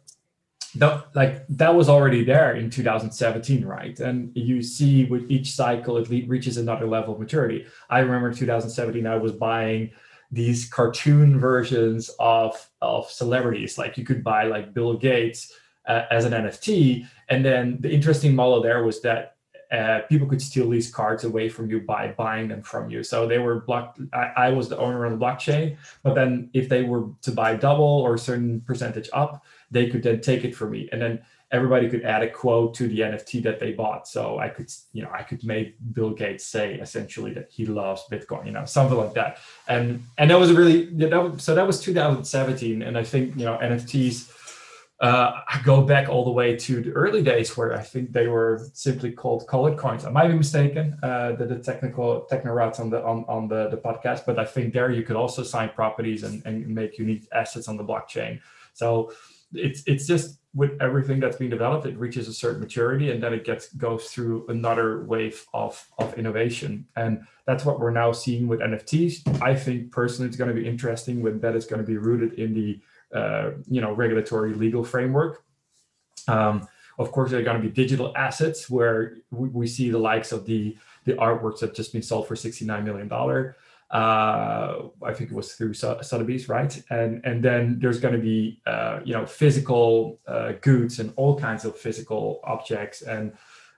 [0.76, 5.96] that like that was already there in 2017 right and you see with each cycle
[5.96, 9.90] it le- reaches another level of maturity i remember 2017 i was buying
[10.30, 15.52] these cartoon versions of of celebrities like you could buy like bill gates
[15.86, 19.36] uh, as an nft and then the interesting model there was that
[19.72, 23.02] uh, people could steal these cards away from you by buying them from you.
[23.02, 24.00] So they were blocked.
[24.12, 27.56] I, I, was the owner on the blockchain, but then if they were to buy
[27.56, 30.88] double or a certain percentage up, they could then take it from me.
[30.92, 31.20] And then
[31.52, 34.08] everybody could add a quote to the NFT that they bought.
[34.08, 38.02] So I could, you know, I could make Bill Gates say essentially that he loves
[38.10, 39.38] Bitcoin, you know, something like that.
[39.68, 42.82] And and that was really that, so that was 2017.
[42.82, 44.32] And I think you know NFTs
[44.98, 48.28] uh, I go back all the way to the early days where I think they
[48.28, 50.06] were simply called colored coins.
[50.06, 53.68] I might be mistaken, uh, the, the technical techno routes on the on, on the,
[53.68, 57.28] the podcast, but I think there you could also sign properties and, and make unique
[57.32, 58.40] assets on the blockchain.
[58.72, 59.12] So
[59.52, 63.34] it's it's just with everything that's being developed, it reaches a certain maturity and then
[63.34, 66.86] it gets goes through another wave of, of innovation.
[66.96, 69.42] And that's what we're now seeing with NFTs.
[69.42, 72.38] I think personally it's going to be interesting when that is going to be rooted
[72.38, 72.80] in the
[73.14, 75.44] uh, you know regulatory legal framework.
[76.26, 76.66] Um,
[76.98, 80.32] of course, there are going to be digital assets where we, we, see the likes
[80.32, 83.56] of the the artworks that just been sold for sixty nine million dollar.
[83.90, 86.82] Uh, I think it was through Sotheby's, right?
[86.90, 91.38] And and then there's going to be uh, you know physical uh, goods and all
[91.38, 93.32] kinds of physical objects and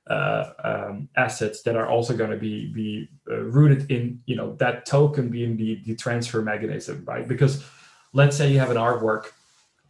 [0.09, 4.55] uh, um, assets that are also going to be be uh, rooted in you know
[4.57, 7.29] that token being the the transfer mechanism, right?
[7.29, 7.63] Because
[8.15, 9.33] let's say you have an artwork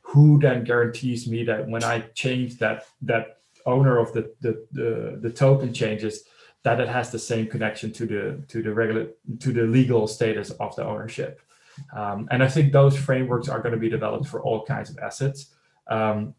[0.09, 5.18] who then guarantees me that when i change that that owner of the the the,
[5.20, 6.24] the token changes
[6.64, 9.09] that it has the same connection to the to the regular
[9.40, 11.40] to the legal status of the ownership
[11.97, 14.99] um, and i think those frameworks are going to be developed for all kinds of
[14.99, 15.55] assets
[15.88, 16.35] um,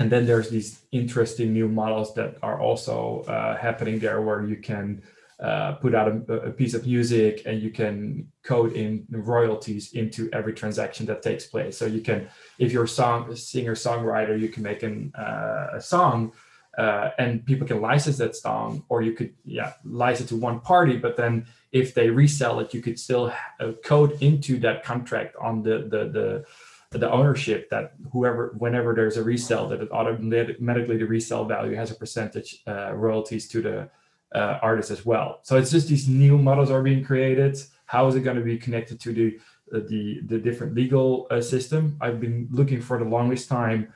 [0.00, 4.56] and then there's these interesting new models that are also uh, happening there where you
[4.56, 5.02] can
[5.40, 10.28] uh, put out a, a, piece of music and you can code in royalties into
[10.32, 11.76] every transaction that takes place.
[11.76, 15.80] So you can, if you're a song singer songwriter, you can make an, uh, a
[15.80, 16.32] song
[16.78, 20.96] uh, and people can license that song, or you could yeah license to one party.
[20.96, 25.62] But then if they resell it, you could still uh, code into that contract on
[25.62, 26.44] the the
[26.92, 31.74] the the ownership that whoever whenever there's a resale that it automatically the resale value
[31.74, 33.88] has a percentage uh, royalties to the
[34.34, 35.40] uh, artists as well.
[35.42, 37.56] So it's just these new models are being created.
[37.86, 39.38] How is it going to be connected to the
[39.70, 41.96] the the different legal uh, system?
[42.00, 43.92] I've been looking for the longest time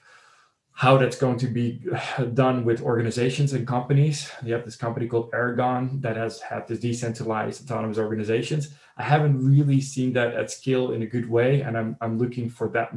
[0.79, 1.83] how that's going to be
[2.35, 4.31] done with organizations and companies.
[4.45, 8.73] You have this company called Aragon that has had this decentralized autonomous organizations.
[8.97, 12.49] I haven't really seen that at scale in a good way, and I'm I'm looking
[12.49, 12.93] for that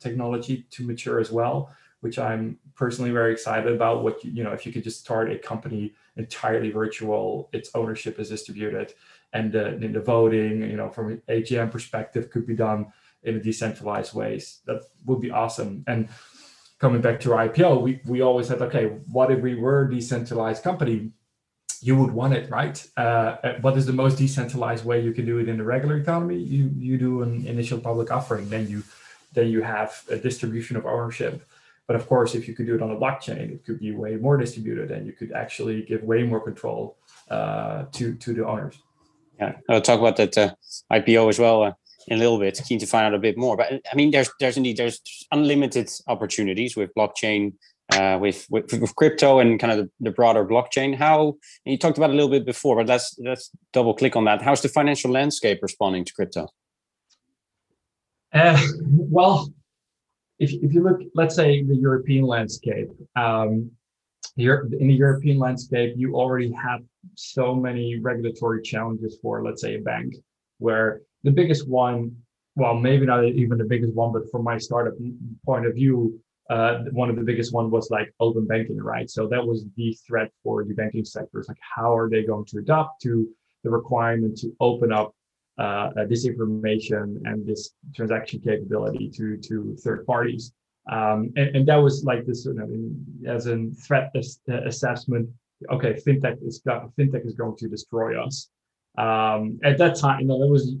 [0.00, 4.04] technology to mature as well, which I'm personally very excited about.
[4.04, 7.48] What you, you know, if you could just start a company entirely virtual.
[7.54, 8.92] Its ownership is distributed,
[9.32, 13.40] and the, the voting, you know, from an AGM perspective, could be done in a
[13.40, 14.60] decentralized ways.
[14.66, 15.84] That would be awesome.
[15.86, 16.08] And
[16.84, 19.90] coming back to our IPO, we we always said, okay, what if we were a
[19.90, 20.96] decentralized company?
[21.80, 22.76] You would want it, right?
[22.96, 23.30] Uh,
[23.64, 26.38] what is the most decentralized way you can do it in the regular economy?
[26.56, 28.82] You you do an initial public offering, then you
[29.36, 31.34] then you have a distribution of ownership
[31.86, 34.16] but of course, if you could do it on a blockchain, it could be way
[34.16, 36.96] more distributed, and you could actually give way more control
[37.30, 38.76] uh, to to the owners.
[39.38, 40.54] Yeah, I'll talk about that uh,
[40.90, 41.72] IPO as well uh,
[42.08, 42.60] in a little bit.
[42.66, 45.00] Keen to find out a bit more, but I mean, there's there's indeed there's
[45.32, 47.54] unlimited opportunities with blockchain,
[47.92, 50.96] uh, with, with, with crypto and kind of the, the broader blockchain.
[50.96, 54.42] How you talked about a little bit before, but let's let's double click on that.
[54.42, 56.48] How's the financial landscape responding to crypto?
[58.32, 59.52] Uh, well,
[60.40, 63.70] if, if you look, let's say the European landscape, um,
[64.36, 66.80] here in the European landscape, you already have
[67.14, 70.14] so many regulatory challenges for, let's say, a bank,
[70.58, 72.14] where the biggest one,
[72.54, 74.94] well, maybe not even the biggest one, but from my startup
[75.44, 79.10] point of view, uh, one of the biggest one was like open banking, right?
[79.10, 81.40] So that was the threat for the banking sector.
[81.40, 83.28] It's like, how are they going to adapt to
[83.64, 85.14] the requirement to open up
[85.58, 90.52] uh, this information and this transaction capability to to third parties.
[90.90, 95.30] Um, and, and, that was like this, you know, as a threat as, uh, assessment.
[95.70, 98.50] Okay, fintech is fintech is going to destroy us.
[98.96, 100.76] Um, at that time, you know, that was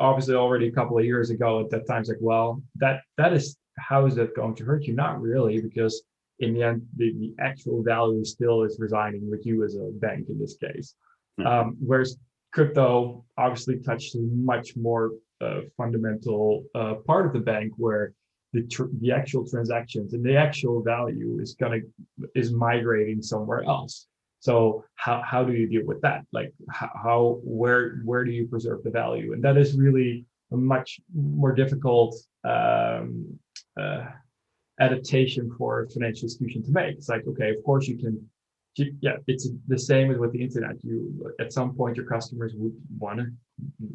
[0.00, 1.60] obviously already a couple of years ago.
[1.60, 4.84] At that time, it's like, well, that that is how is that going to hurt
[4.84, 4.94] you?
[4.94, 6.02] Not really, because
[6.40, 10.28] in the end, the, the actual value still is residing with you as a bank
[10.28, 10.94] in this case.
[11.38, 11.46] Mm-hmm.
[11.46, 12.16] Um, whereas
[12.52, 18.12] crypto obviously touches a much more uh, fundamental uh, part of the bank where
[18.52, 21.78] the, tr- the actual transactions and the actual value is gonna
[22.34, 24.06] is migrating somewhere else.
[24.42, 26.22] So how, how do you deal with that?
[26.32, 29.34] Like how, where where do you preserve the value?
[29.34, 33.38] And that is really a much more difficult um,
[33.80, 34.06] uh,
[34.80, 36.96] adaptation for a financial institution to make.
[36.96, 38.14] It's like okay, of course you can.
[38.76, 40.82] Yeah, it's the same as with the internet.
[40.82, 43.26] You at some point your customers would want to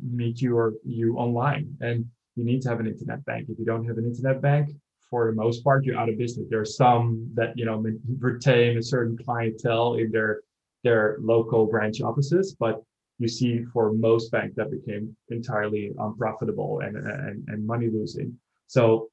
[0.01, 2.05] meet you or you online, and
[2.37, 3.49] you need to have an internet bank.
[3.49, 4.69] If you don't have an internet bank,
[5.09, 6.47] for the most part, you're out of business.
[6.49, 7.83] There are some that you know
[8.19, 10.41] retain a certain clientele in their
[10.83, 12.83] their local branch offices, but
[13.19, 18.37] you see for most banks that became entirely unprofitable and and, and money losing.
[18.67, 19.09] So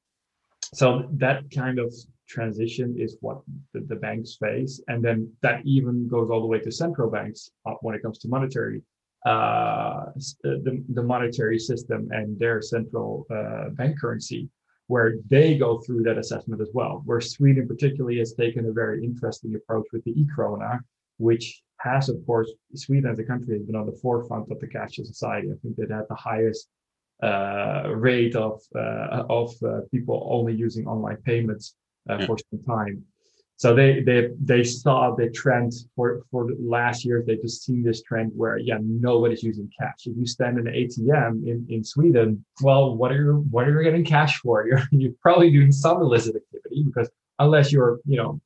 [0.73, 1.93] so that kind of
[2.27, 3.41] transition is what
[3.73, 7.51] the, the banks face, and then that even goes all the way to central banks
[7.65, 8.81] uh, when it comes to monetary
[9.25, 10.05] uh,
[10.43, 14.47] the, the monetary system and their central uh, bank currency,
[14.87, 17.01] where they go through that assessment as well.
[17.05, 20.79] Where Sweden, particularly, has taken a very interesting approach with the e-krona,
[21.17, 24.67] which has, of course, Sweden as a country has been on the forefront of the
[24.67, 25.49] cashless society.
[25.51, 26.67] I think they had the highest
[27.23, 31.75] uh, rate of uh, of uh, people only using online payments
[32.09, 33.03] uh, for some time
[33.57, 38.01] so they they they saw the trend for for last years they've just seen this
[38.01, 40.05] trend where yeah nobody's using cash.
[40.05, 43.71] If you stand in an atm in, in sweden well what are you what are
[43.71, 44.67] you getting cash for?
[44.67, 48.41] You're you're probably doing some illicit activity because unless you're you know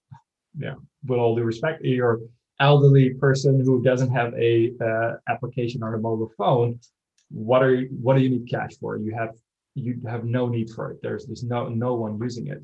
[0.57, 2.19] yeah with all due respect you're
[2.59, 6.77] elderly person who doesn't have a uh, application on a mobile phone
[7.31, 8.97] what are you, what do you need cash for?
[8.97, 9.35] You have
[9.75, 10.99] you have no need for it.
[11.01, 12.61] There's there's no no one using it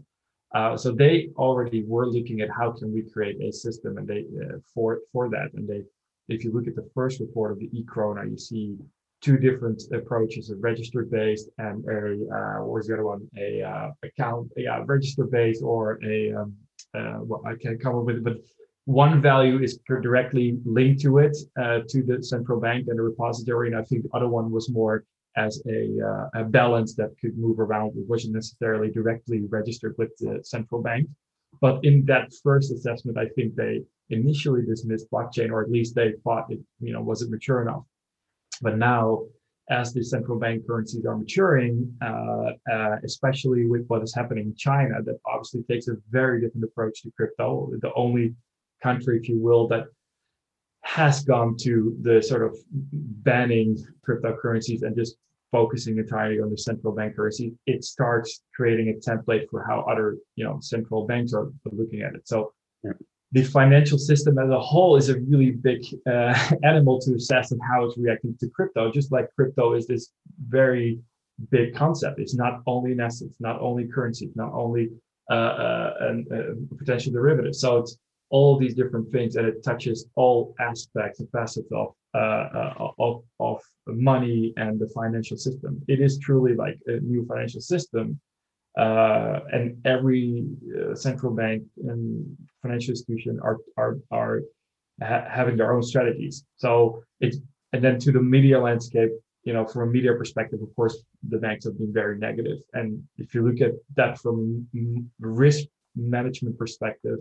[0.56, 4.24] uh, so they already were looking at how can we create a system and they
[4.42, 5.50] uh, for for that.
[5.54, 5.84] And they,
[6.30, 8.78] if you look at the first report of the e-krona, you see
[9.22, 12.00] two different approaches: a register-based and a
[12.38, 13.28] uh, what was the other one?
[13.38, 16.56] A uh, account, yeah, register based or a um,
[16.98, 18.38] uh, well, I can't come up with it, but
[18.86, 23.68] one value is directly linked to it uh, to the central bank and the repository,
[23.68, 25.04] and I think the other one was more
[25.38, 27.98] as a, uh, a balance that could move around.
[27.98, 31.08] It wasn't necessarily directly registered with the central bank.
[31.62, 36.14] But in that first assessment, I think they initially dismissed blockchain, or at least they
[36.24, 37.84] thought it you know wasn't mature enough.
[38.62, 39.24] But now,
[39.70, 44.56] as the central bank currencies are maturing, uh, uh, especially with what is happening in
[44.56, 47.72] China, that obviously takes a very different approach to crypto.
[47.80, 48.36] The only
[48.84, 49.86] country, if you will, that
[50.86, 53.76] has gone to the sort of banning
[54.08, 55.18] cryptocurrencies and just
[55.52, 60.18] focusing entirely on the central bank currency, it starts creating a template for how other
[60.36, 62.28] you know central banks are looking at it.
[62.28, 62.92] So yeah.
[63.32, 67.60] the financial system as a whole is a really big uh, animal to assess and
[67.68, 68.92] how it's reacting to crypto.
[68.92, 70.12] Just like crypto is this
[70.48, 71.00] very
[71.50, 72.20] big concept.
[72.20, 74.90] It's not only an asset, it's not only currency, it's not only
[75.32, 77.56] uh, uh, a potential derivative.
[77.56, 77.98] So it's
[78.30, 83.24] all these different things and it touches all aspects and facets of uh, uh, of
[83.40, 85.82] of money and the financial system.
[85.88, 88.20] It is truly like a new financial system
[88.78, 90.46] uh, and every
[90.78, 94.42] uh, central bank and financial institution are are are
[95.02, 96.46] ha- having their own strategies.
[96.56, 97.38] So it's
[97.74, 99.12] and then to the media landscape
[99.44, 100.98] you know from a media perspective of course
[101.30, 102.60] the banks have been very negative.
[102.74, 104.68] And if you look at that from
[105.20, 107.20] risk management perspective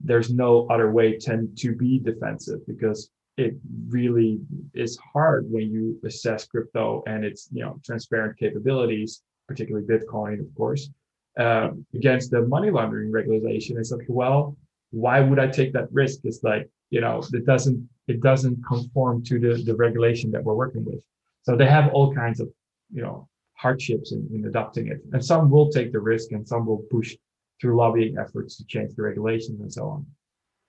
[0.00, 3.54] there's no other way tend to be defensive because it
[3.88, 4.40] really
[4.74, 10.54] is hard when you assess crypto and its you know transparent capabilities, particularly Bitcoin, of
[10.54, 10.90] course,
[11.38, 13.76] uh, against the money laundering regulation.
[13.78, 14.56] It's like, well,
[14.90, 16.20] why would I take that risk?
[16.24, 20.54] It's like you know it doesn't it doesn't conform to the the regulation that we're
[20.54, 21.04] working with.
[21.42, 22.48] So they have all kinds of
[22.92, 26.64] you know hardships in, in adopting it, and some will take the risk, and some
[26.64, 27.14] will push
[27.60, 30.06] through lobbying efforts to change the regulations and so on.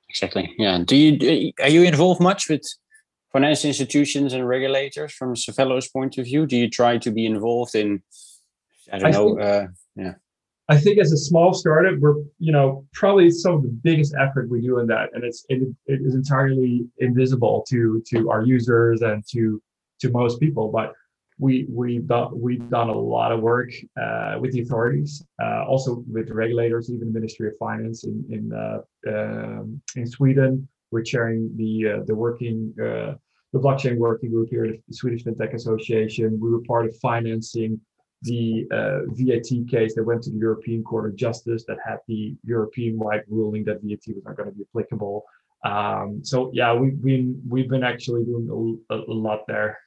[0.10, 0.54] Exactly.
[0.58, 0.84] Yeah.
[0.86, 2.64] Do you are you involved much with
[3.34, 6.46] financial institutions and regulators from Safello's point of view?
[6.46, 8.02] Do you try to be involved in?
[8.92, 9.28] I don't I know.
[9.30, 10.14] Think, uh, yeah.
[10.70, 14.50] I think as a small startup, we're you know probably some of the biggest effort
[14.50, 19.02] we do in that, and it's it, it is entirely invisible to to our users
[19.02, 19.62] and to
[20.00, 20.70] to most people.
[20.70, 20.94] But
[21.40, 23.72] we we've done we've done a lot of work
[24.02, 28.54] uh, with the authorities, uh, also with regulators, even the Ministry of Finance in in
[28.54, 30.68] uh, um, in Sweden.
[30.92, 33.14] We're chairing the uh, the working uh,
[33.54, 36.40] the blockchain working group here at the Swedish FinTech Association.
[36.40, 37.80] We were part of financing
[38.24, 42.36] the uh, VAT case that went to the European Court of Justice that had the
[42.44, 45.24] European-wide ruling that VAT was not going to be applicable.
[45.64, 49.80] Um, so yeah, we've been we've been actually doing a, a lot there.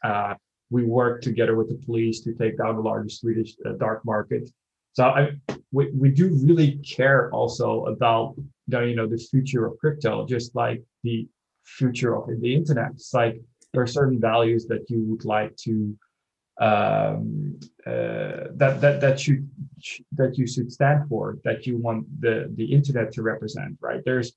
[0.70, 4.50] We work together with the police to take down the largest Swedish uh, dark market.
[4.92, 5.30] So I,
[5.72, 8.34] we, we do really care also about
[8.68, 11.28] the you know the future of crypto, just like the
[11.64, 12.90] future of the internet.
[12.92, 13.40] It's like
[13.72, 15.96] there are certain values that you would like to
[16.60, 19.48] um, uh, that that that should
[20.12, 23.76] that you should stand for, that you want the the internet to represent.
[23.80, 24.02] Right?
[24.04, 24.32] There's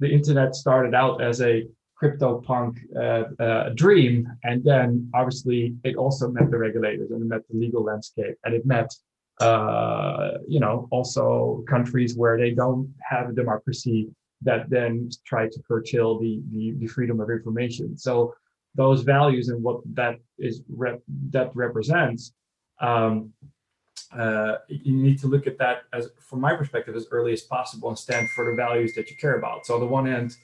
[0.00, 1.66] the internet started out as a
[1.98, 4.28] crypto punk uh, uh, dream.
[4.44, 8.54] And then obviously it also met the regulators and it met the legal landscape and
[8.54, 8.94] it met,
[9.40, 14.08] uh, you know, also countries where they don't have a democracy
[14.42, 17.98] that then try to curtail the, the, the freedom of information.
[17.98, 18.34] So
[18.76, 22.32] those values and what that is rep- that represents,
[22.80, 23.32] um,
[24.16, 27.88] uh, you need to look at that as, from my perspective, as early as possible
[27.88, 29.66] and stand for the values that you care about.
[29.66, 30.36] So on the one hand,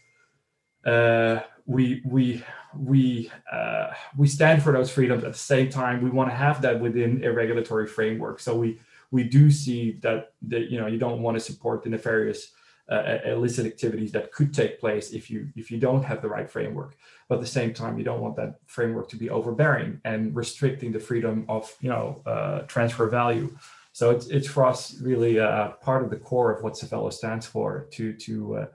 [0.86, 2.42] uh, we we
[2.76, 5.24] we uh, we stand for those freedoms.
[5.24, 8.40] At the same time, we want to have that within a regulatory framework.
[8.40, 8.80] So we
[9.10, 12.52] we do see that that you know you don't want to support the nefarious
[12.90, 16.50] uh, illicit activities that could take place if you if you don't have the right
[16.50, 16.96] framework.
[17.28, 20.92] But at the same time, you don't want that framework to be overbearing and restricting
[20.92, 23.56] the freedom of you know uh, transfer value.
[23.92, 27.46] So it's it's for us really uh, part of the core of what Safello stands
[27.46, 28.66] for to to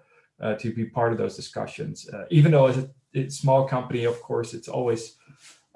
[0.42, 2.10] uh, to be part of those discussions.
[2.10, 5.16] Uh, even though as a, a, small company, of course, it's always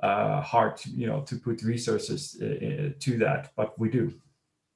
[0.01, 4.14] uh, hard to you know to put resources uh, uh, to that, but we do.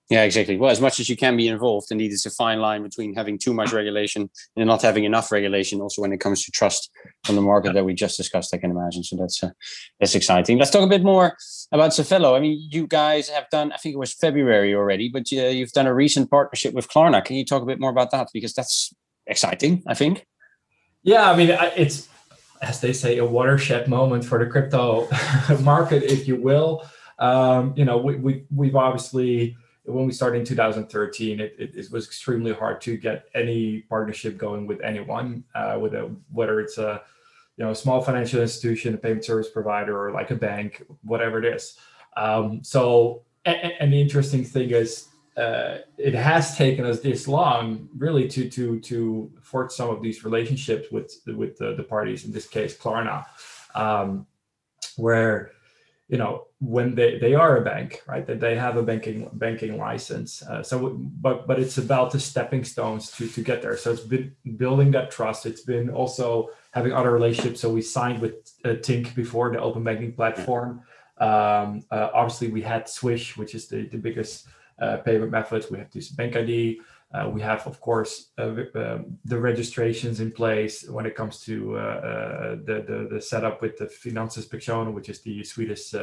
[0.10, 0.56] Yeah, exactly.
[0.56, 3.38] Well, as much as you can be involved, indeed, it's a fine line between having
[3.38, 5.82] too much regulation and not having enough regulation.
[5.82, 6.90] Also, when it comes to trust
[7.26, 9.04] from the market that we just discussed, I can imagine.
[9.04, 9.50] So that's uh,
[10.00, 10.60] that's exciting.
[10.60, 11.36] Let's talk a bit more
[11.74, 12.38] about Safello.
[12.38, 15.74] I mean, you guys have done, I think it was February already, but uh, you've
[15.74, 17.24] done a recent partnership with Klarna.
[17.24, 18.30] Can you talk a bit more about that?
[18.34, 18.94] Because that's
[19.28, 20.26] exciting, I think.
[21.04, 22.10] Yeah, I mean, it's
[22.62, 25.08] as they say, a watershed moment for the crypto
[25.62, 26.86] market, if you will.
[27.20, 29.56] Um, you know, we, we we've obviously
[29.86, 34.38] when we started in 2013, it, it, it, was extremely hard to get any partnership
[34.38, 37.02] going with anyone, uh, with a whether it's a
[37.56, 41.40] you know a small financial institution, a payment service provider, or like a bank, whatever
[41.40, 41.78] it is.
[42.16, 45.08] Um, so, and, and the interesting thing is
[45.38, 50.26] uh, it has taken us this long really to to to forge some of these
[50.26, 53.24] relationships with with the, the parties in this case Klarna
[53.76, 54.26] um,
[54.96, 55.52] where
[56.08, 59.78] you know when they they are a bank right that they have a banking banking
[59.78, 63.78] license uh, so but but it's about the stepping stones to to get there.
[63.78, 65.46] So it's been building that trust.
[65.46, 67.60] It's been also having other relationships.
[67.60, 68.36] So we signed with
[68.66, 70.82] uh, tink before the open banking platform.
[71.20, 74.48] Um, uh, obviously we had swish which is the the biggest
[75.06, 75.70] payment methods.
[75.72, 76.82] We have this bank ID.
[77.14, 81.74] Uh, we have, of course, uh, um, the registrations in place when it comes to
[82.66, 85.94] the, the, the setup with the Finansinspektionen, which is the Swedish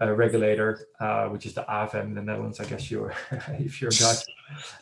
[0.00, 0.86] regulator,
[1.30, 2.58] which is the AFM in the Netherlands.
[2.58, 3.14] I guess you're
[3.58, 4.24] if you're Dutch.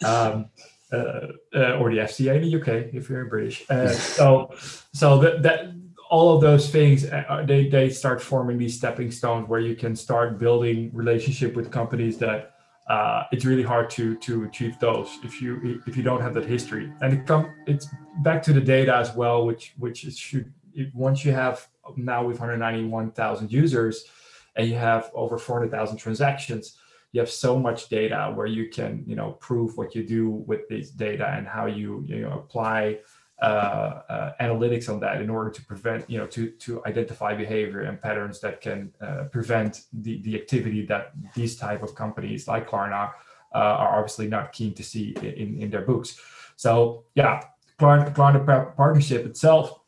[0.05, 0.49] Um,
[0.91, 3.63] uh, uh, or the FCA in the UK if you're British.
[3.69, 4.55] Uh, so,
[4.95, 5.75] so that, that
[6.09, 7.03] all of those things
[7.45, 12.17] they they start forming these stepping stones where you can start building relationship with companies
[12.17, 12.55] that
[12.89, 16.47] uh, it's really hard to to achieve those if you if you don't have that
[16.47, 16.91] history.
[17.01, 17.87] And it come it's
[18.23, 20.53] back to the data as well, which which is should
[20.95, 21.67] once you have
[21.97, 24.05] now with 191,000 users
[24.57, 26.79] and you have over 400,000 transactions,
[27.13, 30.69] you have so much data where you can you know prove what you do with
[30.69, 32.99] this data and how you you know apply
[33.43, 38.41] analytics on that in order to prevent, you know, to to identify behavior and patterns
[38.41, 43.13] that can uh, prevent the the activity that these type of companies like Klarna
[43.55, 46.19] uh, are obviously not keen to see in in their books.
[46.57, 47.43] So yeah,
[47.79, 49.81] Klarna, Klarna partnership itself.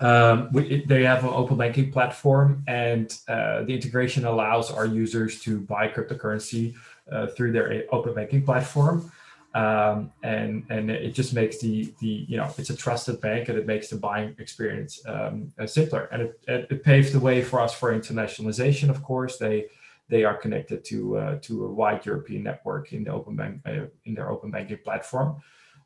[0.00, 5.40] Um, we, they have an open banking platform, and uh, the integration allows our users
[5.42, 6.74] to buy cryptocurrency
[7.10, 9.12] uh, through their open banking platform
[9.54, 13.56] um, and and it just makes the the you know it's a trusted bank and
[13.56, 16.08] it makes the buying experience um, uh, simpler.
[16.10, 19.38] And it, it, it, paved the way for us for internationalization of course.
[19.38, 19.66] They
[20.08, 23.86] they are connected to uh, to a wide European network in the open bank uh,
[24.04, 25.40] in their open banking platform.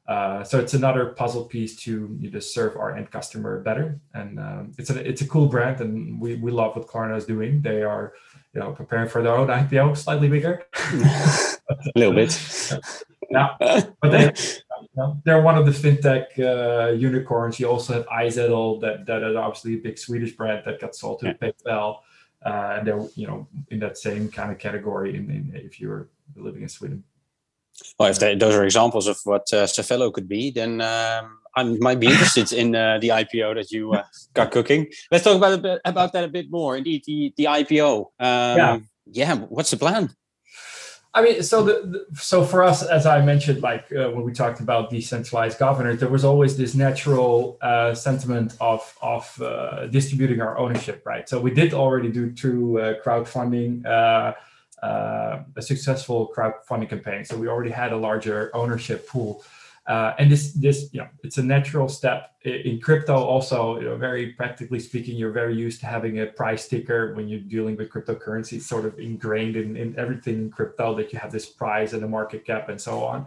[0.08, 4.40] Uh, so it's another puzzle piece to you know, serve our end customer better, and
[4.40, 7.60] um, it's a it's a cool brand, and we, we love what Klarna is doing.
[7.60, 8.14] They are
[8.54, 11.58] you know preparing for their own IPO, slightly bigger, a
[11.94, 12.32] little bit.
[13.30, 13.56] yeah,
[14.00, 14.32] but they
[14.80, 17.58] you know, they're one of the fintech uh, unicorns.
[17.58, 21.20] You also have iZettle, that that is obviously a big Swedish brand that got sold
[21.20, 21.32] to yeah.
[21.66, 21.98] PayPal,
[22.44, 25.16] uh, and they're you know in that same kind of category.
[25.16, 27.04] In, in if you're living in Sweden.
[27.98, 29.66] Well, if they, those are examples of what uh,
[30.10, 34.02] could be, then um, I might be interested in uh, the IPO that you uh,
[34.34, 34.88] got cooking.
[35.12, 36.76] Let's talk about a bit, about that a bit more.
[36.76, 37.98] Indeed, the the IPO.
[37.98, 38.78] Um, yeah.
[39.10, 39.34] Yeah.
[39.36, 40.10] What's the plan?
[41.18, 44.32] I mean, so the, the, so for us, as I mentioned, like uh, when we
[44.32, 50.40] talked about decentralized governance, there was always this natural uh, sentiment of of uh, distributing
[50.40, 51.28] our ownership, right?
[51.28, 54.34] So we did already do through uh, crowdfunding uh,
[54.86, 57.24] uh, a successful crowdfunding campaign.
[57.24, 59.42] So we already had a larger ownership pool.
[59.88, 63.14] Uh, and this, this, you know, it's a natural step in crypto.
[63.16, 67.26] Also, you know, very practically speaking, you're very used to having a price ticker when
[67.26, 68.54] you're dealing with cryptocurrency.
[68.58, 72.04] It's sort of ingrained in, in everything in crypto that you have this price and
[72.04, 73.26] a market cap and so on.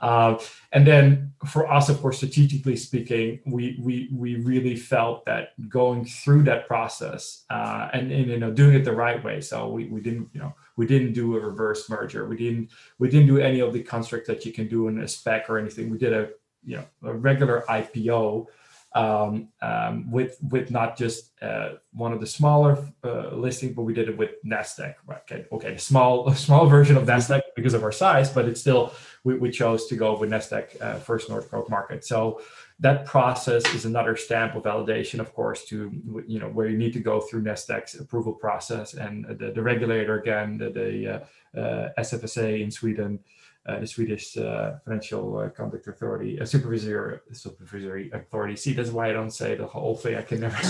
[0.00, 0.38] Uh,
[0.72, 6.04] and then for us, of course, strategically speaking, we we we really felt that going
[6.04, 9.40] through that process uh, and, and you know doing it the right way.
[9.40, 12.26] So we we didn't you know we didn't do a reverse merger.
[12.26, 15.04] We didn't we didn't do any of the construct that you can do in a
[15.04, 15.88] SPAC or anything.
[15.88, 16.30] We did a
[16.64, 18.46] you know a regular IPO
[18.94, 23.94] um, um, with with not just uh, one of the smaller uh, listings, but we
[23.94, 24.94] did it with Nasdaq.
[25.10, 28.92] Okay, okay, small small version of Nasdaq because of our size, but it's still
[29.24, 32.04] we, we chose to go with Nasdaq uh, First North Growth Market.
[32.04, 32.40] So
[32.80, 35.90] that process is another stamp of validation, of course, to
[36.26, 40.20] you know where you need to go through Nasdaq's approval process and the, the regulator
[40.20, 41.20] again, the, the uh,
[41.60, 43.18] uh, SFSA in Sweden,
[43.66, 48.56] uh, the Swedish uh, Financial uh, Conduct Authority, a supervisory supervisory authority.
[48.56, 50.16] See, that's why I don't say the whole thing.
[50.16, 50.56] I can never.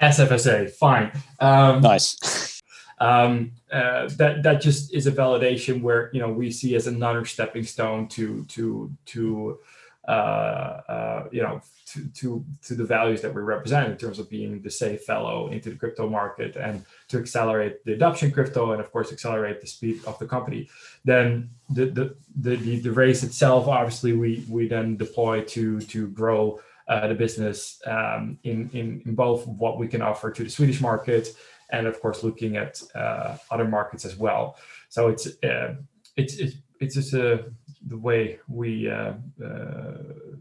[0.00, 1.12] SFSA, fine.
[1.38, 2.53] Um, nice
[2.98, 7.24] um, uh, that that just is a validation where you know we see as another
[7.24, 9.58] stepping stone to to to
[10.06, 14.30] uh, uh, you know to, to to the values that we represent in terms of
[14.30, 18.80] being the safe fellow into the crypto market and to accelerate the adoption crypto and
[18.80, 20.68] of course accelerate the speed of the company.
[21.04, 26.60] Then the the the, the, race itself obviously we we then deploy to to grow
[26.88, 30.80] uh, the business um, in, in in both what we can offer to the Swedish
[30.80, 31.28] market
[31.70, 34.56] and of course looking at uh, other markets as well.
[34.88, 35.74] So it's uh,
[36.16, 36.40] it's
[36.80, 37.38] it's just uh,
[37.86, 39.94] the way we uh, uh,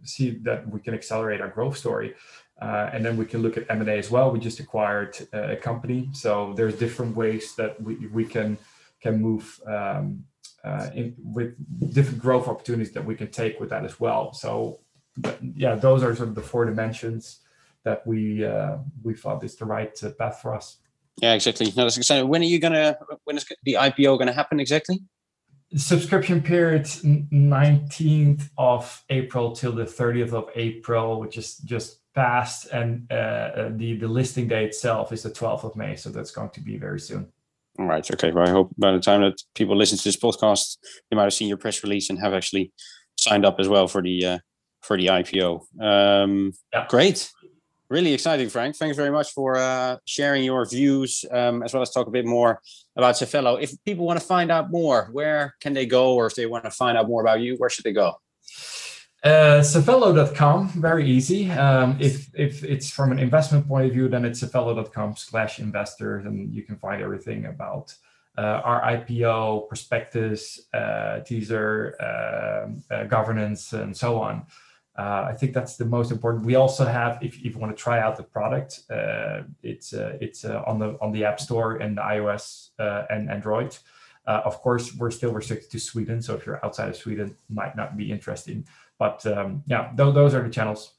[0.03, 2.13] see that we can accelerate our growth story.
[2.61, 4.32] Uh, and then we can look at M&A as well.
[4.32, 8.57] We just acquired a company, so there's different ways that we, we can
[9.01, 10.24] can move um,
[10.93, 11.55] in, with
[11.93, 14.32] different growth opportunities that we can take with that as well.
[14.34, 14.80] So,
[15.17, 17.39] but, yeah, those are sort of the four dimensions
[17.84, 18.47] that we
[19.03, 20.78] we thought is the right path for us.
[21.18, 21.68] Yeah, exactly.
[21.76, 22.28] No, that's exciting.
[22.28, 22.97] When are you gonna?
[23.26, 24.99] When is the IPO gonna happen exactly?
[25.76, 33.07] Subscription period 19th of April till the 30th of April, which is just passed, and
[33.11, 35.95] uh, uh, the the listing day itself is the 12th of May.
[35.95, 37.32] So that's going to be very soon.
[37.80, 38.09] All right.
[38.09, 38.32] Okay.
[38.32, 40.78] Well, I hope by the time that people listen to this podcast,
[41.09, 42.72] they might have seen your press release and have actually
[43.18, 44.38] signed up as well for the uh,
[44.82, 45.61] for the IPO.
[45.82, 46.86] Um, yeah.
[46.88, 47.32] Great
[47.93, 48.75] really exciting, Frank.
[48.75, 52.25] Thanks very much for uh, sharing your views um, as well as talk a bit
[52.25, 52.59] more
[52.95, 53.61] about Safello.
[53.61, 56.15] If people want to find out more, where can they go?
[56.15, 58.15] Or if they want to find out more about you, where should they go?
[59.23, 61.49] Uh, Safello.com, very easy.
[61.51, 64.41] Um, if if it's from an investment point of view, then it's
[65.59, 67.95] investors, and you can find everything about
[68.37, 74.45] uh, our IPO, prospectus, uh, teaser, um, uh, governance, and so on.
[74.95, 76.45] Uh, I think that's the most important.
[76.45, 80.17] We also have, if, if you want to try out the product, uh, it's uh,
[80.21, 83.75] it's uh, on the on the App Store and iOS uh, and Android.
[84.27, 87.75] Uh, of course, we're still restricted to Sweden, so if you're outside of Sweden, might
[87.75, 88.65] not be interesting.
[88.99, 90.93] But um, yeah, th- those are the channels.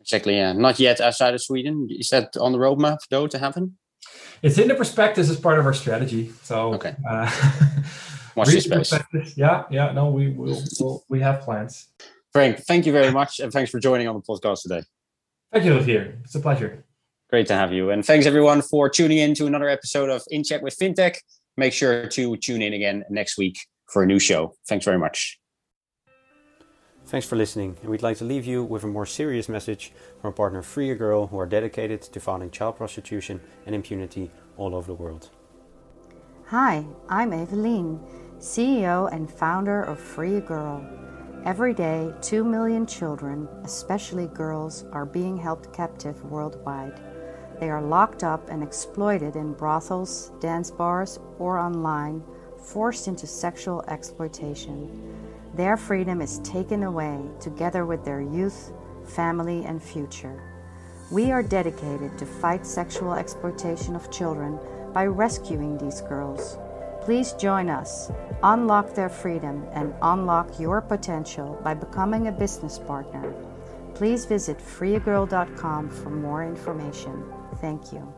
[0.00, 0.36] Exactly.
[0.36, 1.88] Yeah, not yet outside of Sweden.
[1.90, 3.76] Is that on the roadmap though to happen?
[4.42, 6.32] It's in the prospectus as part of our strategy.
[6.42, 6.94] So okay.
[8.36, 9.36] Watch this space.
[9.36, 9.92] Yeah, yeah.
[9.92, 10.62] No, we will.
[10.80, 11.88] We'll, we have plans.
[12.34, 13.38] Frank, thank you very much.
[13.38, 14.82] And thanks for joining on the podcast today.
[15.52, 16.18] Thank you, here.
[16.24, 16.84] It's a pleasure.
[17.30, 17.90] Great to have you.
[17.90, 21.14] And thanks everyone for tuning in to another episode of In Check with FinTech.
[21.56, 23.56] Make sure to tune in again next week
[23.86, 24.56] for a new show.
[24.66, 25.38] Thanks very much.
[27.06, 30.28] Thanks for listening, and we'd like to leave you with a more serious message from
[30.28, 34.74] our partner Free a Girl, who are dedicated to fighting child prostitution and impunity all
[34.74, 35.28] over the world.
[36.46, 38.00] Hi, I'm Evelyn
[38.38, 40.84] CEO and founder of Free a Girl.
[41.44, 46.98] Every day, 2 million children, especially girls, are being held captive worldwide.
[47.60, 52.24] They are locked up and exploited in brothels, dance bars, or online,
[52.56, 54.88] forced into sexual exploitation.
[55.52, 58.72] Their freedom is taken away together with their youth,
[59.04, 60.42] family, and future.
[61.12, 64.58] We are dedicated to fight sexual exploitation of children
[64.94, 66.56] by rescuing these girls.
[67.04, 68.10] Please join us,
[68.42, 73.34] unlock their freedom, and unlock your potential by becoming a business partner.
[73.94, 77.22] Please visit freeagirl.com for more information.
[77.60, 78.10] Thank you.